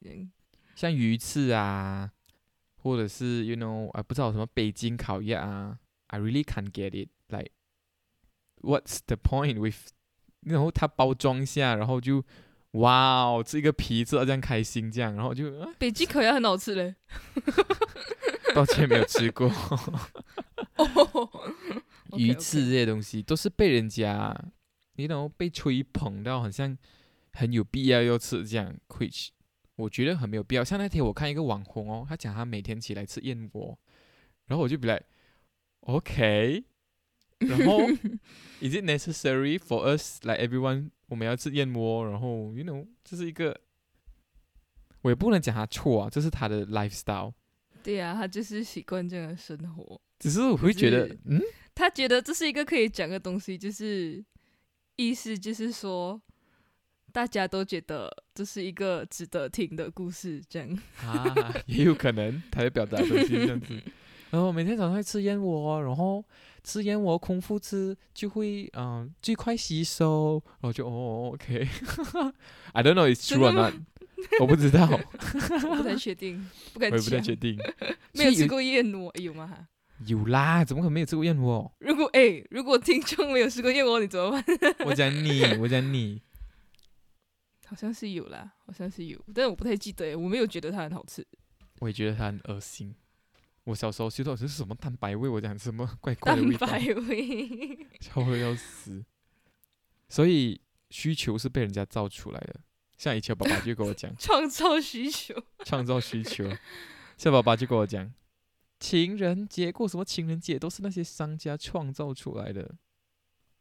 [0.75, 2.11] 像鱼翅啊，
[2.77, 7.11] 或者是 you know 啊不知道什么北京烤鸭啊，I really can't get it.
[8.61, 9.93] What's the point with？
[10.43, 12.25] 然后它包装一下，然后就
[12.73, 16.95] 哇哦，这个皮吃到这样开心这样，然后就、啊、北极烤鸭很好吃嘞。
[18.55, 19.49] 抱歉没有吃过。
[20.77, 21.31] 哦，
[22.17, 24.35] 鱼翅这些东西都是被人家，
[24.95, 26.77] 你 know 被吹捧到好像
[27.33, 29.29] 很有必要要吃这样，which
[29.77, 30.65] 我觉得很没有必要。
[30.65, 33.79] 像那天我看一个网红哦，他讲他每天起来吃燕窝，
[34.47, 35.01] 然后我就比来
[35.81, 36.65] ，OK，
[37.41, 37.81] 然后
[38.61, 42.05] Is it necessary for us like everyone 我们要吃燕窝？
[42.09, 43.59] 然后 you know 这是一个，
[45.03, 47.33] 我也不能讲他错啊，这是他的 lifestyle。
[47.83, 49.99] 对啊、他就是习惯这样的生活。
[50.19, 51.41] 只是我会觉得，嗯，
[51.75, 54.23] 他觉得这是一个可以讲的东西，就是
[54.97, 56.21] 意思就是说，
[57.11, 60.79] 大家都觉得这是一个值得听的故事，这样。
[61.03, 61.35] 啊，
[61.67, 63.81] 也有可能他在表达的东西这样子。
[64.31, 66.25] 然后每天早上会吃燕窝，然后
[66.63, 73.75] 吃燕窝空腹吃就会嗯、最快吸收，然后就哦 OK，I don't know it's true or not，
[74.41, 74.87] 我不知道，
[75.69, 77.21] 我不太确定，不敢我也不太。
[77.21, 77.59] 确定。
[78.15, 79.69] 没有吃过燕窝，有吗？
[80.07, 81.71] 有啦，怎么可能没有吃过燕窝？
[81.81, 84.45] 如果哎、如果听众没有吃过燕窝，你怎么办？
[84.87, 86.23] 我讲你，我讲你，
[87.67, 91.27] 好像是有啦，好像是有，但是我不太记得耶，我没有觉得它很好吃。
[91.81, 92.95] 我也觉得它很恶心。
[93.71, 96.79] 我小时候嗅到这是什么蛋白味，我讲什么怪怪的蛋味道，白
[97.09, 99.05] 味，臭的要死。
[100.09, 102.61] 所以需求是被人家造出来的。
[102.99, 105.35] 像以前爸爸就跟我讲， 创造需求。
[105.65, 106.51] 创造需求。
[107.17, 108.13] 像爸爸就跟我讲，
[108.79, 112.77] 情人节过什么情人节都是那些商家创造出来的。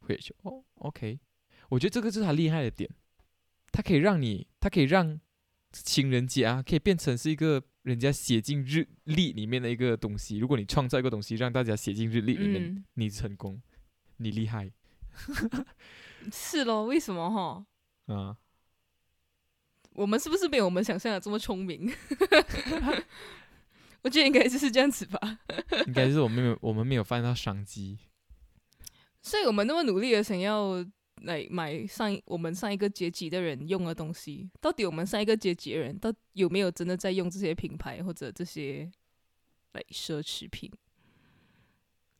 [0.00, 1.20] 会说哦，OK，
[1.68, 2.90] 我觉得这个就是他厉害的点，
[3.70, 5.20] 他可以让你，他可以让
[5.72, 10.38] 情人节啊，可以变成是一个人家写进日历里面的一个东西。
[10.38, 13.62] 如果你创造一个东西让大家写进日历里面，嗯，你成功，
[14.16, 14.70] 你厉害
[16.32, 18.14] 是咯，为什么哈？
[18.14, 18.36] 啊！
[19.94, 21.92] 我们是不是没有我们想象的这么聪明？
[24.02, 25.18] 我觉得应该就是这样子吧。
[25.86, 27.98] 应该是我们没有，我们没有发现到商机。
[29.22, 30.84] 所以我们那么努力的想要
[31.22, 38.90] 来买上我们上一个阶级的人用的东西，到底我们上一个阶级的人，到有没有真的在用这些品牌或者这些
[39.72, 40.70] 来奢侈品？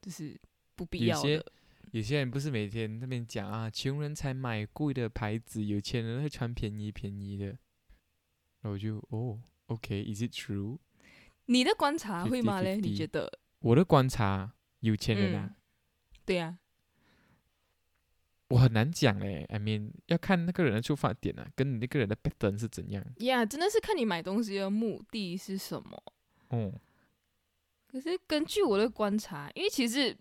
[0.03, 0.41] 就是
[0.75, 1.53] 不必要有些的。
[1.93, 7.47] 有些人不是每天那边讲啊，穷人才买贵的牌子，有钱人会穿便宜便宜的。
[7.47, 10.79] 然后我就哦，OK，is、it true？
[11.47, 12.77] 你的观察会吗嘞？
[12.77, 13.41] 你觉得？
[13.59, 15.57] 我的观察，有钱人啊，嗯，
[16.25, 16.59] 对呀、
[18.51, 19.45] 我很难讲嘞。
[19.49, 23.05] I mean，要看那个人的出发点啊，跟你那个人的 pattern 是怎样。
[23.19, 26.03] 呀真的是看你买东西的目的是什么。
[26.51, 26.73] 嗯，
[27.87, 30.17] 可是根据我的观察，因为其实，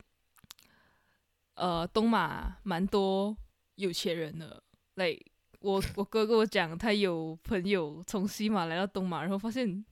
[1.55, 3.35] 呃，东马蛮多
[3.75, 4.63] 有钱人的。
[4.95, 5.25] like
[5.61, 9.83] 我 我哥跟我讲，他有朋友从西马来到东马，然后发现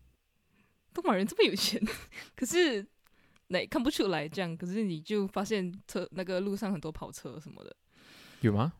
[0.94, 1.82] 东马人这么有钱，
[2.36, 2.88] 可是
[3.48, 4.56] 那看不出来这样。
[4.56, 7.76] 可是你就发现车那个路上很多跑车什么的，
[8.42, 8.74] 有吗？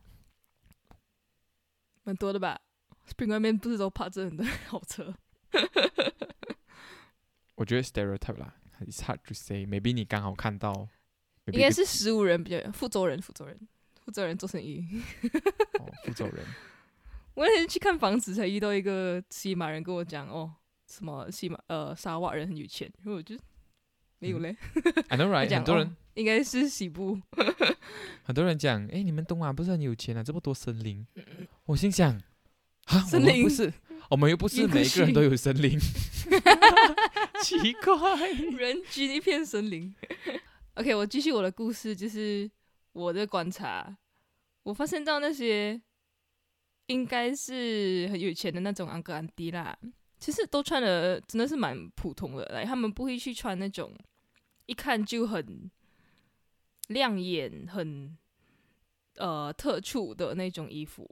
[2.04, 2.60] 蛮多的吧
[3.08, 5.14] ？Spring 外面不是都趴着很多 好车？
[7.56, 9.66] 我觉得 stereotype 啦，it's hard to say。
[9.66, 10.88] maybe 你刚好看到，
[11.46, 13.58] 应该是十五人比较福州人，福州人，
[14.04, 14.86] 福州人做生意。
[15.80, 16.44] 哦，福州人。
[17.34, 20.54] 我那天去看房子，才遇到一个西马人跟我讲，哦，
[20.86, 23.36] 什么西马呃沙瓦人很有钱，然后我就
[24.18, 24.56] 没有嘞
[25.08, 27.16] ，I know right，很多人哦应该是西部，
[28.24, 31.06] 很多人讲，哎，你们东马不是很有钱啊，这么多森林。
[31.64, 32.12] 我心想，
[32.86, 33.72] 啊，我森林们不是，
[34.10, 35.78] 我们又不是每一个人都有森林，
[37.44, 38.32] 奇怪。
[38.32, 39.94] 人均一片森林。
[40.74, 42.50] OK，我继续我的故事，就是
[42.92, 43.96] 我的观察，
[44.64, 45.80] 我发现到那些
[46.86, 49.78] 应该是很有钱的那种安哥安迪啦，
[50.18, 53.96] 其实都穿的真的是蛮普通的，来，他们不会去穿那种
[54.66, 55.70] 一看就很
[56.88, 58.16] 亮眼、很
[59.14, 61.08] 呃特处的那种衣服。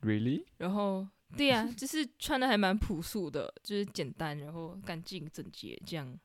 [0.00, 0.44] Really？
[0.58, 6.18] 然后，对呀、 就是穿的还蛮朴素的，就是简单，然后干净整洁这样。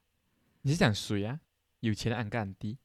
[0.62, 1.42] 你是讲谁啊？
[1.80, 2.78] 有钱的安哥安迪？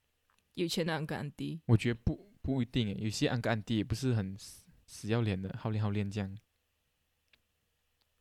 [0.55, 6.39] 有钱的安哥安迪，我觉得不不一定诶，有些安哥安迪也不是很死死要脸的，好脸好脸这样。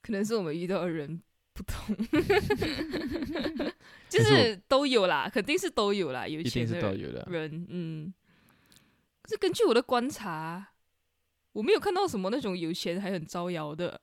[0.01, 1.21] 可能是我们遇到的人
[1.55, 1.95] 不同，
[4.09, 7.25] 就是都有啦，肯定是都有啦，有钱的都有的。
[7.31, 8.13] 人，嗯。
[9.21, 10.73] 可是根据我的观察，
[11.53, 14.01] 我没有看到什么那种有钱还很招摇的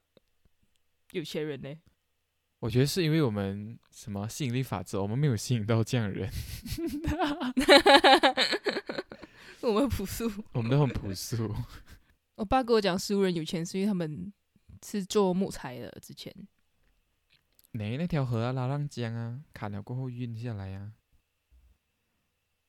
[1.11, 1.73] 有钱人呢。
[2.59, 6.31] 我觉得是因为我们什么吸引力法则，我们没有吸引到这样的人，
[9.61, 10.31] 我们朴素。
[10.53, 11.55] 我们都很朴素。
[12.37, 14.33] 我爸跟我讲，十五人有钱是因为他们
[14.85, 16.35] 是做木材的，之前
[17.73, 20.93] 哪那条河啊，拉浪江啊，砍了过后运下来啊，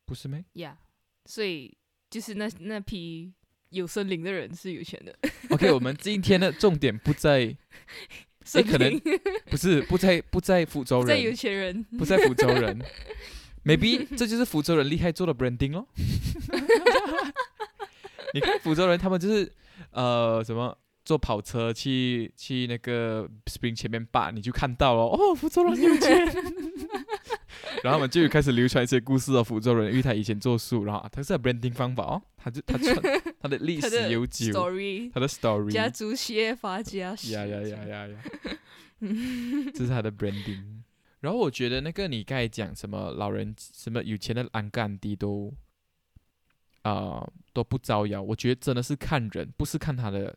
[0.05, 0.77] 不是咩呀
[1.25, 1.77] 所以
[2.09, 3.33] 就是那那批
[3.69, 5.17] 有森林的人是有钱的。
[5.49, 7.55] ？OK，我们今天的重点不在
[8.45, 8.99] 生可能
[9.45, 12.79] 不是不在不在福州人在有人，钱人，不在福州人，
[13.65, 15.87] maybe 这就是福州人厉害做的 branding 咯。
[18.33, 19.51] 你看福州人，他们就是
[19.91, 26.25] 呃什么坐跑车去去那个 Spring 前面吧，你就看到了哦，福州人有钱。
[27.83, 32.95] 然后我们就开始流传一些故事哦，福州人，因为他以前做树，然后啊他是有 branding 方法哦，他就他传
[33.39, 34.53] 他的历史悠久，
[35.13, 38.19] 他的 story，家族企业发家史，呀呀呀呀呀！
[39.73, 40.81] 这是他的 branding。
[41.19, 45.53] 然后我觉得那个你刚才讲什么老人什么有钱的安干低都，
[46.83, 48.21] 啊都不招摇。
[48.21, 50.35] 我觉得真的是看人，不是看他的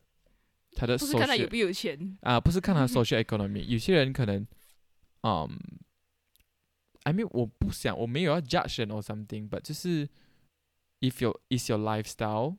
[0.76, 3.64] 他的不是看他有没有钱，啊，不是看他的 social economy。
[3.64, 4.46] 有些人可能，
[5.22, 5.58] 嗯
[7.04, 10.08] ，I mean 我不想我没有要 judge or something，but 就是
[11.00, 12.58] if your is your lifestyle。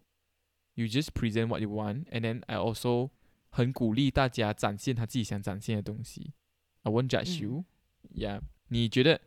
[0.80, 3.10] You just present what you want, and then I also
[3.50, 6.34] 很鼓励大家展现他自己想展现的东西。
[6.84, 7.66] I won't judge 嗯 you,
[8.14, 8.42] yeah。
[8.68, 9.20] 你觉得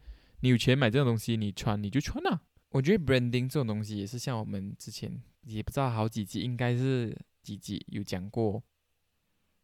[0.42, 2.42] 你有钱买这种东西，你穿你就穿啊。
[2.68, 8.62] 我觉得 branding 这种东西也是像我们之前也不知道好几集，应该是几集有讲过，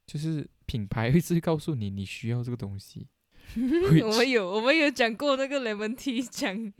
[0.06, 3.08] 就是品牌会是告诉你你需要这个东西。
[3.56, 6.72] 我们有我们有讲过那个 lemon tea 讲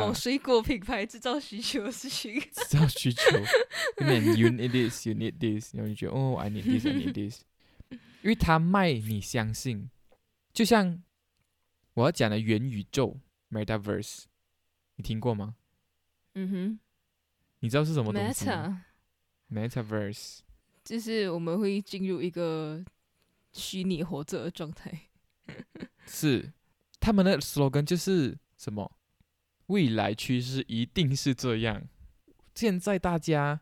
[0.00, 3.20] 某水果品牌制造需求的事情，制造需求。
[4.00, 7.42] Man, you need this, you need this，然后你觉得哦，I need this, I need this，
[8.22, 9.90] 因为他卖你相信，
[10.54, 11.02] 就像
[11.92, 14.24] 我要讲的元宇宙 （metaverse），
[14.96, 15.56] 你听过吗？
[16.34, 16.80] 嗯哼
[17.60, 18.84] 你知道是什么东西吗
[19.50, 20.38] ，meta？metaverse
[20.88, 22.82] 就是我们会进入一个
[23.52, 24.90] 虚拟活着的状态，
[26.08, 26.50] 是
[26.98, 28.90] 他们的 slogan 就是什么？
[29.66, 31.82] 未来趋势一定是这样。
[32.54, 33.60] 现在大家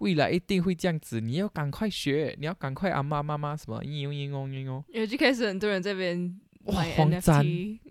[0.00, 4.84] 未来一定会这样子，你要赶快学，你要赶快啊妈妈妈什么应用应用应用。
[4.88, 7.42] 因为就开始很多人这边哇买慌张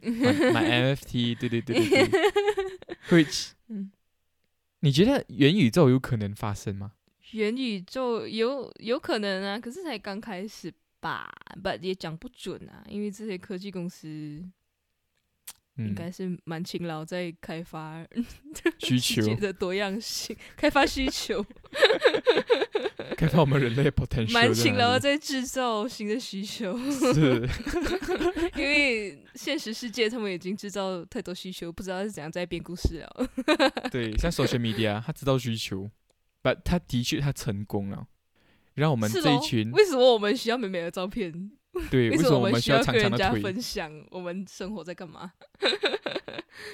[0.04, 2.10] 买买 NFT，对对对对对，
[3.10, 3.92] Which，嗯
[4.82, 6.92] 你觉得元宇宙有可能发生吗？
[7.32, 11.30] 元宇宙有有可能啊，可是才刚开始吧，
[11.62, 14.52] 不也讲不准啊，因为这些科技公司应
[15.76, 18.04] 嗯，该是蛮勤劳在开发
[18.80, 21.46] 需 求的多样性，开发需求，
[23.16, 27.48] 开发我们人类的 potential，蛮勤劳的在在制造新的需求，是，
[28.56, 33.30] 因为现实世界他们已经制造太多需求，不知道是怎样在编故事了。
[33.92, 35.88] 对，像 social media，他知道需求
[36.54, 38.08] 他的确他成功了，
[38.76, 41.52] 让我们这一群为什么我们需要美美的照片？
[41.92, 45.32] 对，为什什么我我需要们需要长跟人家分享我们生活在干嘛？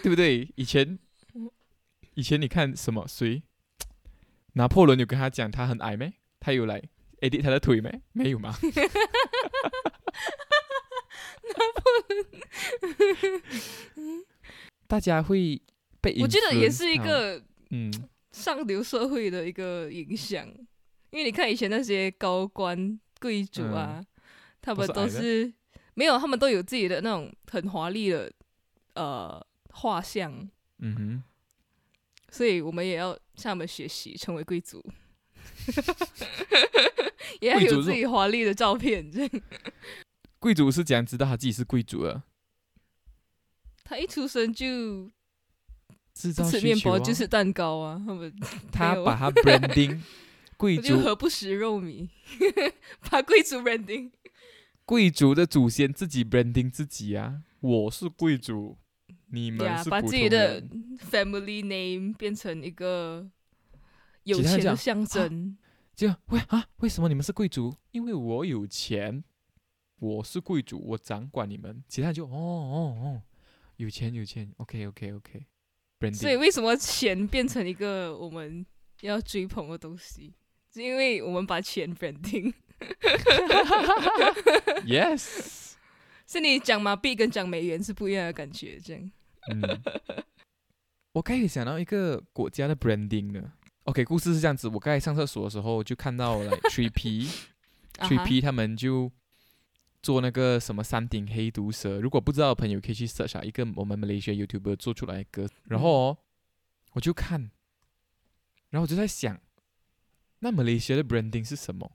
[0.01, 0.49] 对不对？
[0.55, 0.97] 以前
[2.13, 3.43] 以前你看什么谁？
[4.53, 6.13] 拿破仑有跟他讲他很矮没？
[6.39, 6.81] 他有来
[7.21, 8.01] edit 他的腿没？
[8.13, 8.55] 没有吗？
[11.43, 12.25] 拿破仑
[14.88, 15.62] 大家会
[15.99, 17.91] 被我觉得也是一个嗯，
[18.33, 20.45] 上流社会的一个影响，
[21.11, 24.03] 因为你看以前那些高官贵族啊，
[24.61, 25.53] 他们嗯都是
[25.93, 28.29] 没有，他们都有自己的那种很华丽的
[28.95, 31.23] 呃画像，嗯哼，
[32.29, 34.83] 所以我们也要向他们学习，成为贵族，
[37.39, 39.09] 也要有自己华丽的照片。
[39.11, 39.29] 这样。
[40.39, 42.23] 贵族是怎样知道他自己是贵族的？
[43.83, 45.11] 他一出生就
[46.13, 48.34] 吃面包就是蛋糕啊，他们
[48.71, 49.99] 他把他 branding
[50.58, 52.08] 贵族何不食肉糜，
[53.10, 54.12] 把贵族 branding。
[54.86, 58.78] 贵族的祖先自己 branding 自己啊，我是贵族，
[59.32, 60.62] 你们呀，把自己的。
[61.12, 63.30] family name 变成一个
[64.23, 65.58] 有钱的象征。
[65.95, 67.76] 就喂啊，为什么你们是贵族？
[67.91, 69.23] 因为我有钱，
[69.99, 71.84] 我是贵族，我掌管你们。
[71.88, 73.21] 其他人就哦哦哦，
[73.78, 75.45] 有钱有钱，OK OK OK。
[76.11, 78.65] 所以为什么钱变成一个我们
[79.01, 80.33] 要追捧的东西？
[80.73, 82.51] 是因为我们把钱 branding。
[84.86, 85.73] yes，
[86.28, 89.11] 是你讲麻币跟讲美元是不一样的感觉，这样。
[89.51, 89.82] 嗯，
[91.13, 93.53] 我刚才想到一个国家的 branding 呢。
[93.84, 97.30] OK，故事是这样子，我刚才上厕所的时候就看到了 Three P。
[97.99, 99.11] 啊 Three 哈 P 他们就
[100.04, 106.18] 做那个什么山顶黑毒蛇，如果不知道的朋友可以去 search 啊，一个我们马来西亚 YouTuber 做出来的歌，然后、哦
[106.91, 107.49] 我就看，
[108.70, 109.41] 然后我就在想，
[110.41, 111.91] 那马来西亚的 branding 是什么？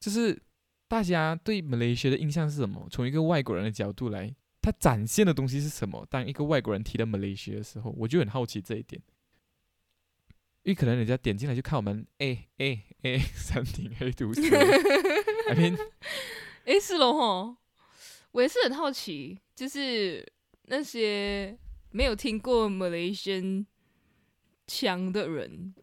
[0.00, 0.42] 就是
[0.88, 2.88] 大家对马来西亚的印象是什么？
[2.90, 6.04] 从一个外国人的角度来，他展现的东西是什么？
[6.10, 9.00] 当一个外国人提到马来西亚的时候，我就很好奇这一点。
[10.64, 15.78] 因为可能人家点进来就看我们，哎哎哎，山顶黑毒蛇，I mean，
[16.64, 17.56] 诶，是咯吼，
[18.32, 20.24] 我也是很好奇，就是
[20.64, 21.58] 那些
[21.90, 23.66] 没有听过 Malaysian
[24.66, 25.74] 腔的人，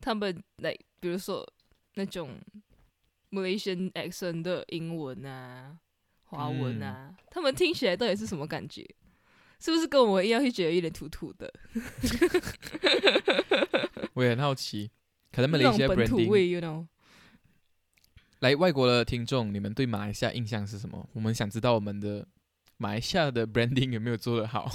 [0.00, 1.46] 他们来，比如说
[1.94, 2.38] 那种
[3.30, 5.78] Malaysian accent 的英文啊、
[6.24, 8.84] 华文啊，他们听起来到底是什么感觉？
[9.60, 11.52] 是不是跟我一样会觉得有点土土的？
[14.14, 14.90] 我也很好奇，
[15.30, 16.84] 可能马那种来西亚本土味，you know？
[18.42, 21.08] 来外国的听众，你们对马来西亚印象是什么？
[21.12, 22.26] 我们想知道我们的
[22.76, 24.68] 马来西亚的 branding 有没有做得好，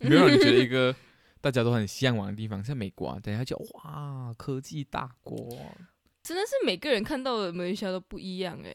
[0.00, 0.94] 有 没有让你觉得一个
[1.42, 2.64] 大家都很向往的地方？
[2.64, 5.36] 像美国啊，等一下就哇，科技大国。
[6.22, 8.74] 真的是每个人看到的马来西亚都不一样诶、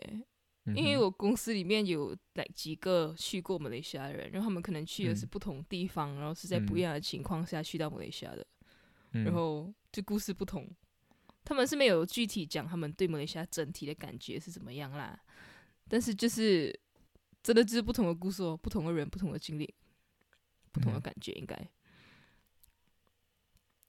[0.66, 8.46] 嗯因为我公司里面有来几个去过马来西亚的人，然后他们可能去的是嗯不同地方，然后是在不一样的情况下去到马来西亚的，
[9.14, 10.70] 嗯然后就故事不同。
[11.48, 15.18] 他们是没有具体讲他们对马来西亚整体的感觉是怎么样啦，
[15.88, 16.78] 但是就是
[17.42, 19.74] 真的就是不同的故事哦，不同的人，不同的经历，
[20.74, 21.56] 不同的嗯感觉，应该。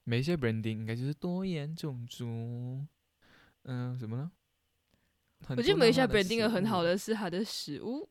[0.04, 2.86] 马来西亚 branding 应该就是多元种族，
[3.64, 4.30] 嗯、什么呢？
[5.48, 8.08] 我我觉得马来西亚 branding 的很好的是它的食物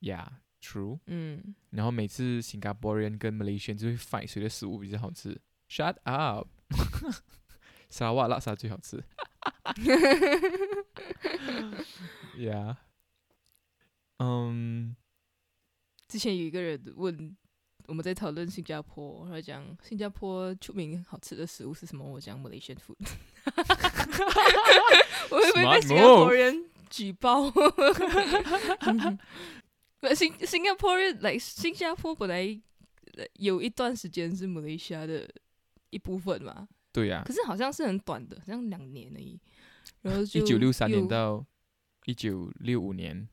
[0.00, 0.98] ，，Yeah，true。
[1.06, 5.40] 嗯，然后每次 Singaporean 跟 Malaysian 就会 fight 谁的食物比较好吃。
[5.68, 6.48] Shut up！
[7.92, 9.04] 沙瓦拉沙最好吃。
[12.38, 12.74] yeah。
[14.18, 14.96] 嗯，
[16.08, 17.36] 之前有一个人问
[17.88, 22.02] 我们在讨论新加坡，他讲新加坡出名好吃的食物是什么？
[22.02, 22.96] 我讲 Malaysian food，
[25.30, 27.50] 我会不会被新加坡人举报？
[30.00, 32.58] 不新新加坡人来新加坡本来
[33.18, 35.28] 呃有一段时间是马来西亚的
[35.90, 39.40] 一部分嘛，对呀、可是好像是很短的，好像两年而已。
[40.02, 41.44] 然后就一九六三年到
[42.04, 43.28] 一九六五年，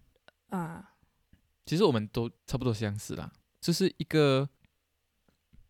[0.48, 0.96] 啊，
[1.66, 4.48] 其实我们都差不多相似啦，就是一个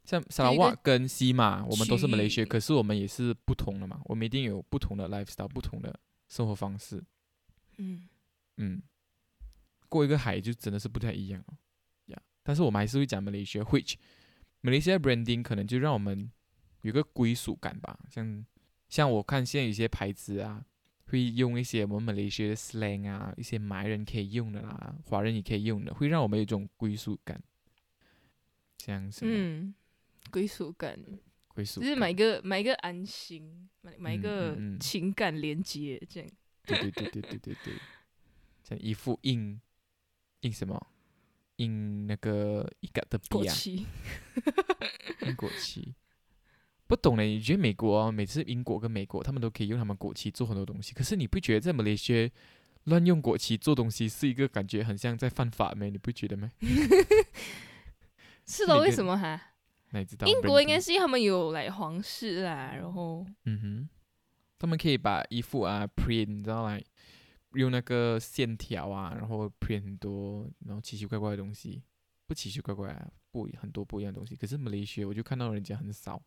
[0.03, 7.03] 像沙拉瓦跟西马，我们都是区域 Malaysia，可是我们也是不同的嘛，我们一定有不同的 lifestyle，不同的生活方式。
[7.77, 8.07] 嗯，
[8.57, 8.81] 嗯，
[9.87, 11.57] 过一个海就真的是不太一样哦。
[12.07, 13.95] 呀、但是我们还是会讲 Malaysia，which
[14.61, 16.29] Malaysia branding 可能就让我们
[16.81, 17.99] 有个归属感吧。
[18.09, 18.45] 像
[18.87, 20.65] 像我看现在有些牌子啊，
[21.07, 27.41] 会用一些我们 Malaysia 的 slang 啊，一些马来人可以用的啦，华人也可以用的，会让我们有一种归属感。
[28.77, 29.73] 像什么嗯，
[30.31, 30.99] 归属感。
[31.47, 31.89] 归属感？
[31.89, 36.29] 就是买一个买一个安心，买买一嗯个情感连接，这样。
[36.65, 37.73] 对对对对对对对，
[38.63, 39.59] 像一副印
[40.41, 40.87] 印什么？
[41.57, 43.85] 印那个一个的笔啊， 过期，
[45.23, 45.93] 英国旗。
[46.89, 52.31] 不懂嘞，你觉得美国啊，每次英国跟美国，他们都可以用他们国旗做很多东西，可是你不觉得在马来西亚
[52.85, 55.85] 乱用国旗做东西是一个感觉很像在犯法吗？
[55.85, 56.51] 你不觉得吗？
[58.43, 59.39] 是的， 为什么哈？
[59.91, 63.89] 那你知道英国应该是因为他们有来皇室啦，然后嗯哼，
[64.57, 66.83] 他们可以把衣服啊 print，你知道来
[67.53, 71.83] 用那个线条啊，然后 print 很多，然后奇奇怪怪的东西，
[72.25, 74.35] 不奇奇怪怪啊，不很多不一样的东西。
[74.35, 76.19] 可是马来西亚我就看到人家很少，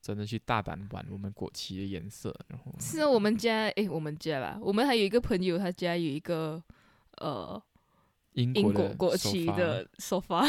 [0.00, 6.62] 真的去大胆玩我们国旗的颜色，然后是啊，我们家诶，我们家吧，我们还有一个朋友，他家有一个
[7.18, 7.62] 呃
[8.32, 10.44] 英英国国旗发的沙发，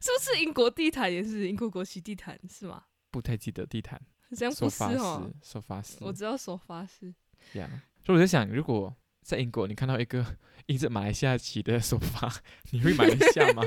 [0.00, 2.84] 是不是英国地毯也是英国国旗地毯是吗？
[3.10, 4.00] 不太记得地毯，
[4.36, 7.14] 这样不是哦是，首发是我知道沙发是。
[7.52, 7.68] 呀。
[8.02, 10.24] 所以我在想，如果在英国你看到一个
[10.66, 12.32] 印着马来西亚旗的首发，
[12.72, 13.62] 你会买一下吗？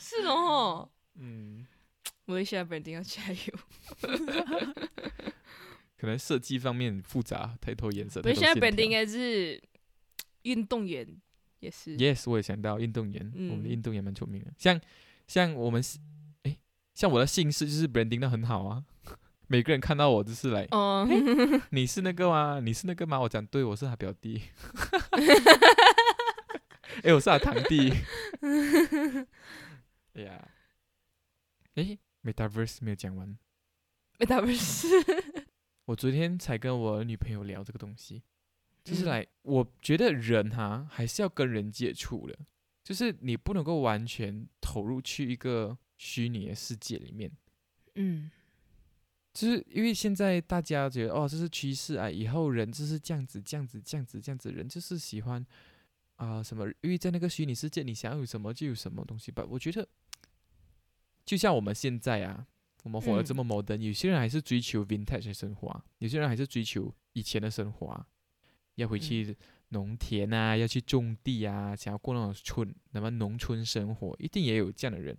[0.00, 1.66] 是哦，嗯。
[2.24, 3.58] 马来西亚 branding 要加油。
[5.96, 8.20] 可能设计方面复杂，太多颜色。
[8.20, 9.60] 马来西亚太多线 branding 应该是
[10.42, 11.06] 运动员，
[11.60, 11.96] 也是。
[11.96, 14.52] Yes，我也想到运动员，我们的嗯运动员蛮出名的。
[14.58, 14.80] 像
[15.26, 15.98] 像我们是，
[16.44, 16.58] 诶，
[16.94, 18.84] 像我的姓氏就是 branding 的很好啊。
[19.50, 21.08] 每个人看到我就是来，哦，
[21.70, 22.60] 你是那个吗？
[22.62, 23.18] 你是那个吗？
[23.20, 24.42] 我讲对，我是他表弟。
[27.02, 27.90] 诶，我是他堂弟。
[30.12, 30.48] 哎呀，
[31.78, 33.38] 诶 m e t a v e r s e 没有讲完。
[34.18, 34.88] Metaverse。
[35.86, 38.22] 我昨天才跟我女朋友聊这个东西，
[38.84, 42.36] 就是嗯来，我觉得人哈还是要跟人接触的，
[42.82, 47.30] 就是你不能够完全投入去一个虚拟的世界里面，
[47.94, 48.30] 嗯
[49.32, 55.46] 就是因为现在大家觉得哦这是趋势啊，以后人就是这样子这样子这样子这样子，人就是喜欢
[56.16, 59.46] 啊、什么，因为在那个虚拟世界你想要有什么就有什么东西吧。
[59.48, 59.88] 我觉得
[61.28, 62.46] 就像我们现在啊，
[62.84, 68.06] 我们活得这嗯么 modern，、有些人还是追求 vintage 的生活、啊，有些人还是追求以前的生活啊，
[68.76, 69.36] 要回去
[69.68, 75.14] 农田啊，要去种地啊，想要过那种村，那么农村生活，一定也有这样的人。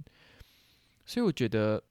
[1.06, 1.84] 所以我觉得，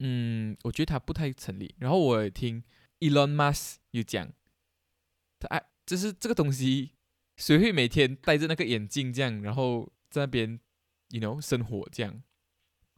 [0.00, 1.72] 嗯，我觉得他不太成立。
[1.78, 2.60] 然后我也听
[2.98, 4.32] Elon Musk 有讲，
[5.38, 6.90] 他哎，就是这个东西，
[7.36, 10.58] 谁会每天戴着那个眼镜这样，然后在那边
[11.10, 12.20] ，you know，生活这样？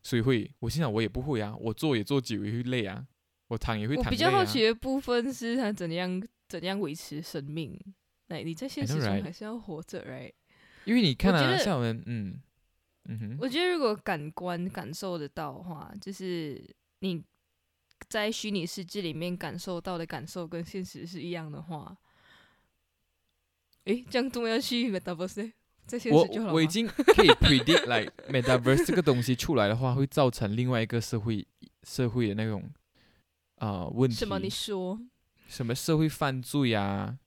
[0.02, 0.50] 谁会？
[0.60, 3.06] 我心想我也不会啊，我坐也坐久也会累啊，
[3.48, 4.06] 我躺也会躺啊。
[4.08, 7.78] 我比较好奇的部分是他怎样怎样维持生命？
[8.26, 10.32] 那你在现实中还是要活着，right？
[10.84, 12.40] 因为你看啊，像我们，嗯
[13.06, 13.36] 哼。
[13.40, 16.64] 我觉得如果感官感受得到的话，就是
[17.00, 17.22] 你
[18.08, 21.96] 在虚拟世界里面感受到的感受跟现实是一样的话，
[23.84, 25.52] 诶，这样重要去 metaverse 在现
[25.98, 31.46] 实就好我已经可以 predict like metaverse 这个东西出来的话，会造成另外一个社会
[31.82, 32.70] 社会的那种
[33.56, 34.16] 啊问题。
[34.16, 34.38] 什么？
[34.38, 35.00] 你说
[35.46, 37.18] 什么社会犯罪啊？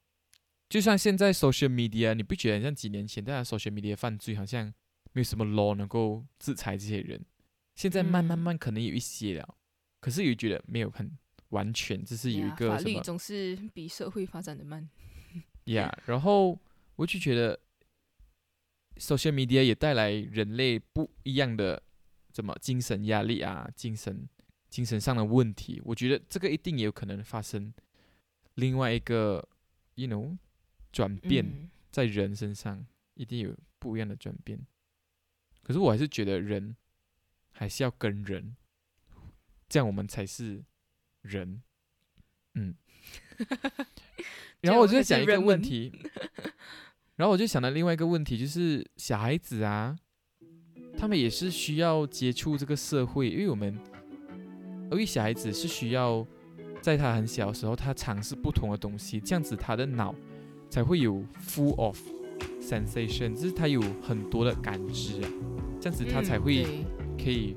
[0.69, 4.73] 就像现在 social media，你不觉得像几年前大家 social media 犯罪好像？
[5.13, 7.23] 没有什么 law 能够制裁这些人，
[7.73, 9.55] 现在慢慢慢可能有一些了，
[10.01, 11.09] 可是又觉得没有很
[11.51, 14.89] 完全，只是有一个法律总是比社会发展的慢。
[15.63, 16.59] Yeah，然后
[16.97, 17.57] 我就觉得
[18.97, 21.81] ，social media 也带来人类不一样的
[22.31, 24.27] 怎么精神压力啊，精神
[24.69, 25.81] 精神上的问题。
[25.85, 27.73] 我觉得这个一定也有可能发生
[28.55, 29.47] 另外一个
[29.95, 30.37] ，you know，
[30.91, 34.59] 转变在人身上，一定有不一样的转变。
[35.63, 36.75] 可是我还是觉得人
[37.51, 38.55] 还是要跟人，
[39.67, 40.63] 这样我们才是
[41.21, 41.61] 人，
[42.53, 42.75] 嗯。
[44.61, 45.91] 然后我就在想一个问题，
[47.15, 49.95] 然后我就想到另外一个问题，就是小孩子啊，
[50.97, 53.77] 他们也是需要接触这个社会，因为我们，
[54.91, 56.25] 因为小孩子是需要
[56.81, 60.13] 在他很小的时候，他尝试不同的东西，这样子他的脑
[60.69, 61.97] 才会有 full of
[62.59, 65.29] sensation，就是他有很多的感知啊。
[65.79, 66.85] 这样子他才会
[67.17, 67.55] 可以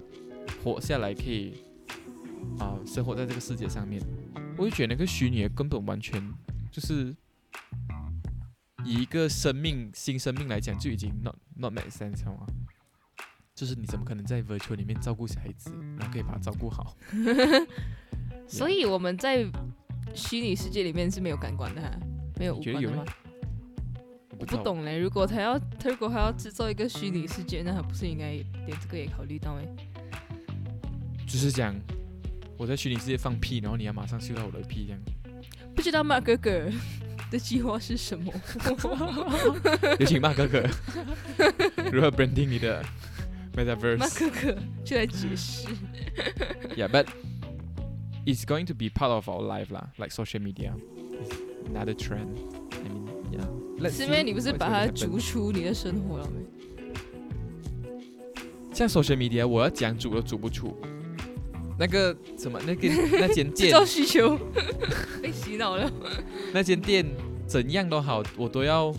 [0.63, 1.55] 活下来，可以
[2.59, 4.01] 啊生活在这个世界上面。
[4.57, 6.23] 我就觉得那个虚拟根本完全
[6.71, 7.15] 就是
[8.89, 12.47] 以一个生命新生命来讲，就已经 not not make sense 了。
[13.55, 16.97] 就是你怎么可能在 virtual 里面照顾小孩子，然后可以把他照顾好？
[18.49, 19.45] 所以我们在
[20.15, 22.01] 虚拟世界里面是没有感官的，
[22.39, 23.05] 没有五官的吗？
[24.39, 28.31] 我不懂嘞，如果他要，他如果还要制造一个虚拟世界，那他不是应该
[28.67, 29.67] 连这个也考虑到哎？
[31.27, 31.75] 就是讲
[32.57, 35.01] 我在虚拟世界放屁，然后你要马上嗅到我的屁，这样。
[35.75, 36.71] 不知道吗哥哥
[37.31, 38.33] 的计划是什么？
[39.99, 40.63] 有请马哥哥
[41.93, 42.85] 如何 branding 你的
[43.55, 43.99] metaverse？
[43.99, 45.69] 马哥哥就来解释。
[46.77, 47.07] Yeah, but
[48.25, 50.73] it's going to be part of our life 啦，like social media,
[51.73, 52.39] another trend.
[52.73, 53.91] I mean, yeah.
[53.91, 56.47] 是因为你不是把它逐出你的生活了没？
[58.73, 60.77] 像 social media，我要讲煮都煮不出。
[61.79, 62.89] 那个什么，那个
[63.21, 64.37] 那间店，制造需求
[65.23, 65.91] 被洗脑了。
[66.53, 67.07] 那间店
[67.47, 68.93] 怎样都好，我都要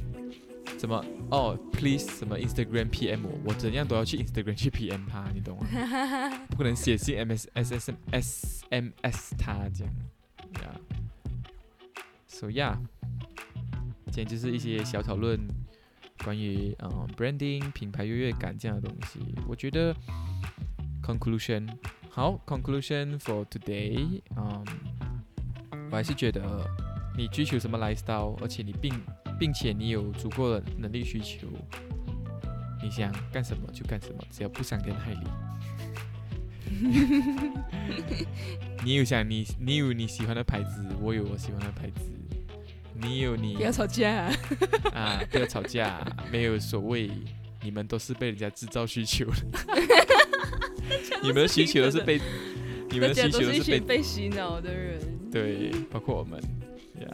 [0.77, 5.65] 怎么哦？Please 什么 Instagram PM 我，我怎样都要去 Instagram 去 PM 他，你懂吗？
[6.57, 9.93] 不能写信 MS S S M S 他这样
[12.29, 12.77] ，Yeah，So yeah。
[14.11, 15.39] 今天就是一些小讨论，
[16.23, 19.19] 关于嗯 branding 品牌优越感这样的东西。
[19.47, 19.95] 我觉得
[21.03, 21.67] conclusion
[22.09, 24.65] 好 conclusion for today，嗯，
[25.91, 26.41] 我还是觉得
[27.15, 28.93] 你追求什么 lifestyle，而且你并
[29.39, 31.47] 并且你有足够的能力需求，
[32.83, 35.19] 你想干什么就干什么，只要不伤天害理。
[38.83, 42.11] 你有想你你有你喜欢的牌子，我有我喜欢的牌子。
[43.01, 44.29] 你有你不要吵架
[44.93, 45.21] 啊！
[45.31, 47.09] 不要吵架，没有所谓，
[47.61, 49.35] 你们都是被人家制造需求的，
[51.21, 52.19] 你们的需求都是被，
[52.89, 54.99] 你们的需求都是被被洗脑的人，
[55.31, 56.41] 对，包括我们，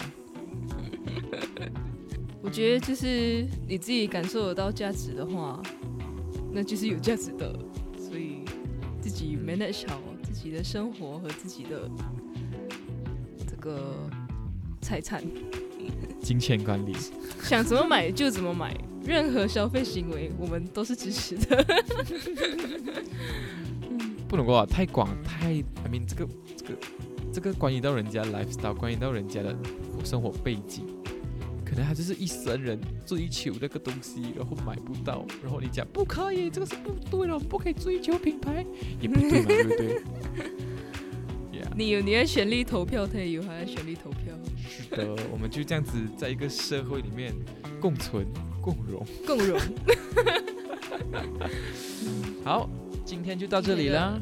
[2.41, 5.61] 我觉得就是你自己感受得到价值的话，
[6.51, 7.53] 那就是有价值的，
[7.97, 8.45] 所以
[9.01, 11.89] 自己 manage 好自己的生活和自己的
[13.47, 14.09] 这个
[14.81, 15.23] 财产。
[16.21, 16.95] 金钱管理，
[17.43, 21.63] 想怎么买就怎么买，任何消费行为我们都是支持的。
[24.27, 26.77] 不能够啊太广，太，I mean 这个这个
[27.33, 29.55] 这个关于到人家 lifestyle，关于到人家的
[30.03, 30.85] 生活背景，
[31.65, 38.65] 可能他就是一生人追求那个东西，然后买不到，然后你讲不可以，这个是不对了，不可以追求品牌，
[38.99, 40.01] 也不对嘛，对不对
[41.77, 44.33] 你有你的权利投票，他也有他的权利投票，
[44.65, 47.33] 是的，我们就这样子在一个社会里面
[47.81, 48.25] 共存
[48.61, 49.05] 共荣。
[49.27, 49.59] 共荣。
[52.45, 52.69] 好，
[53.05, 54.19] 今天就到这里啦，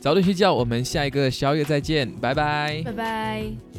[0.00, 2.92] 早点睡觉，我们下一个宵夜再见，拜拜拜。
[2.92, 3.71] 拜。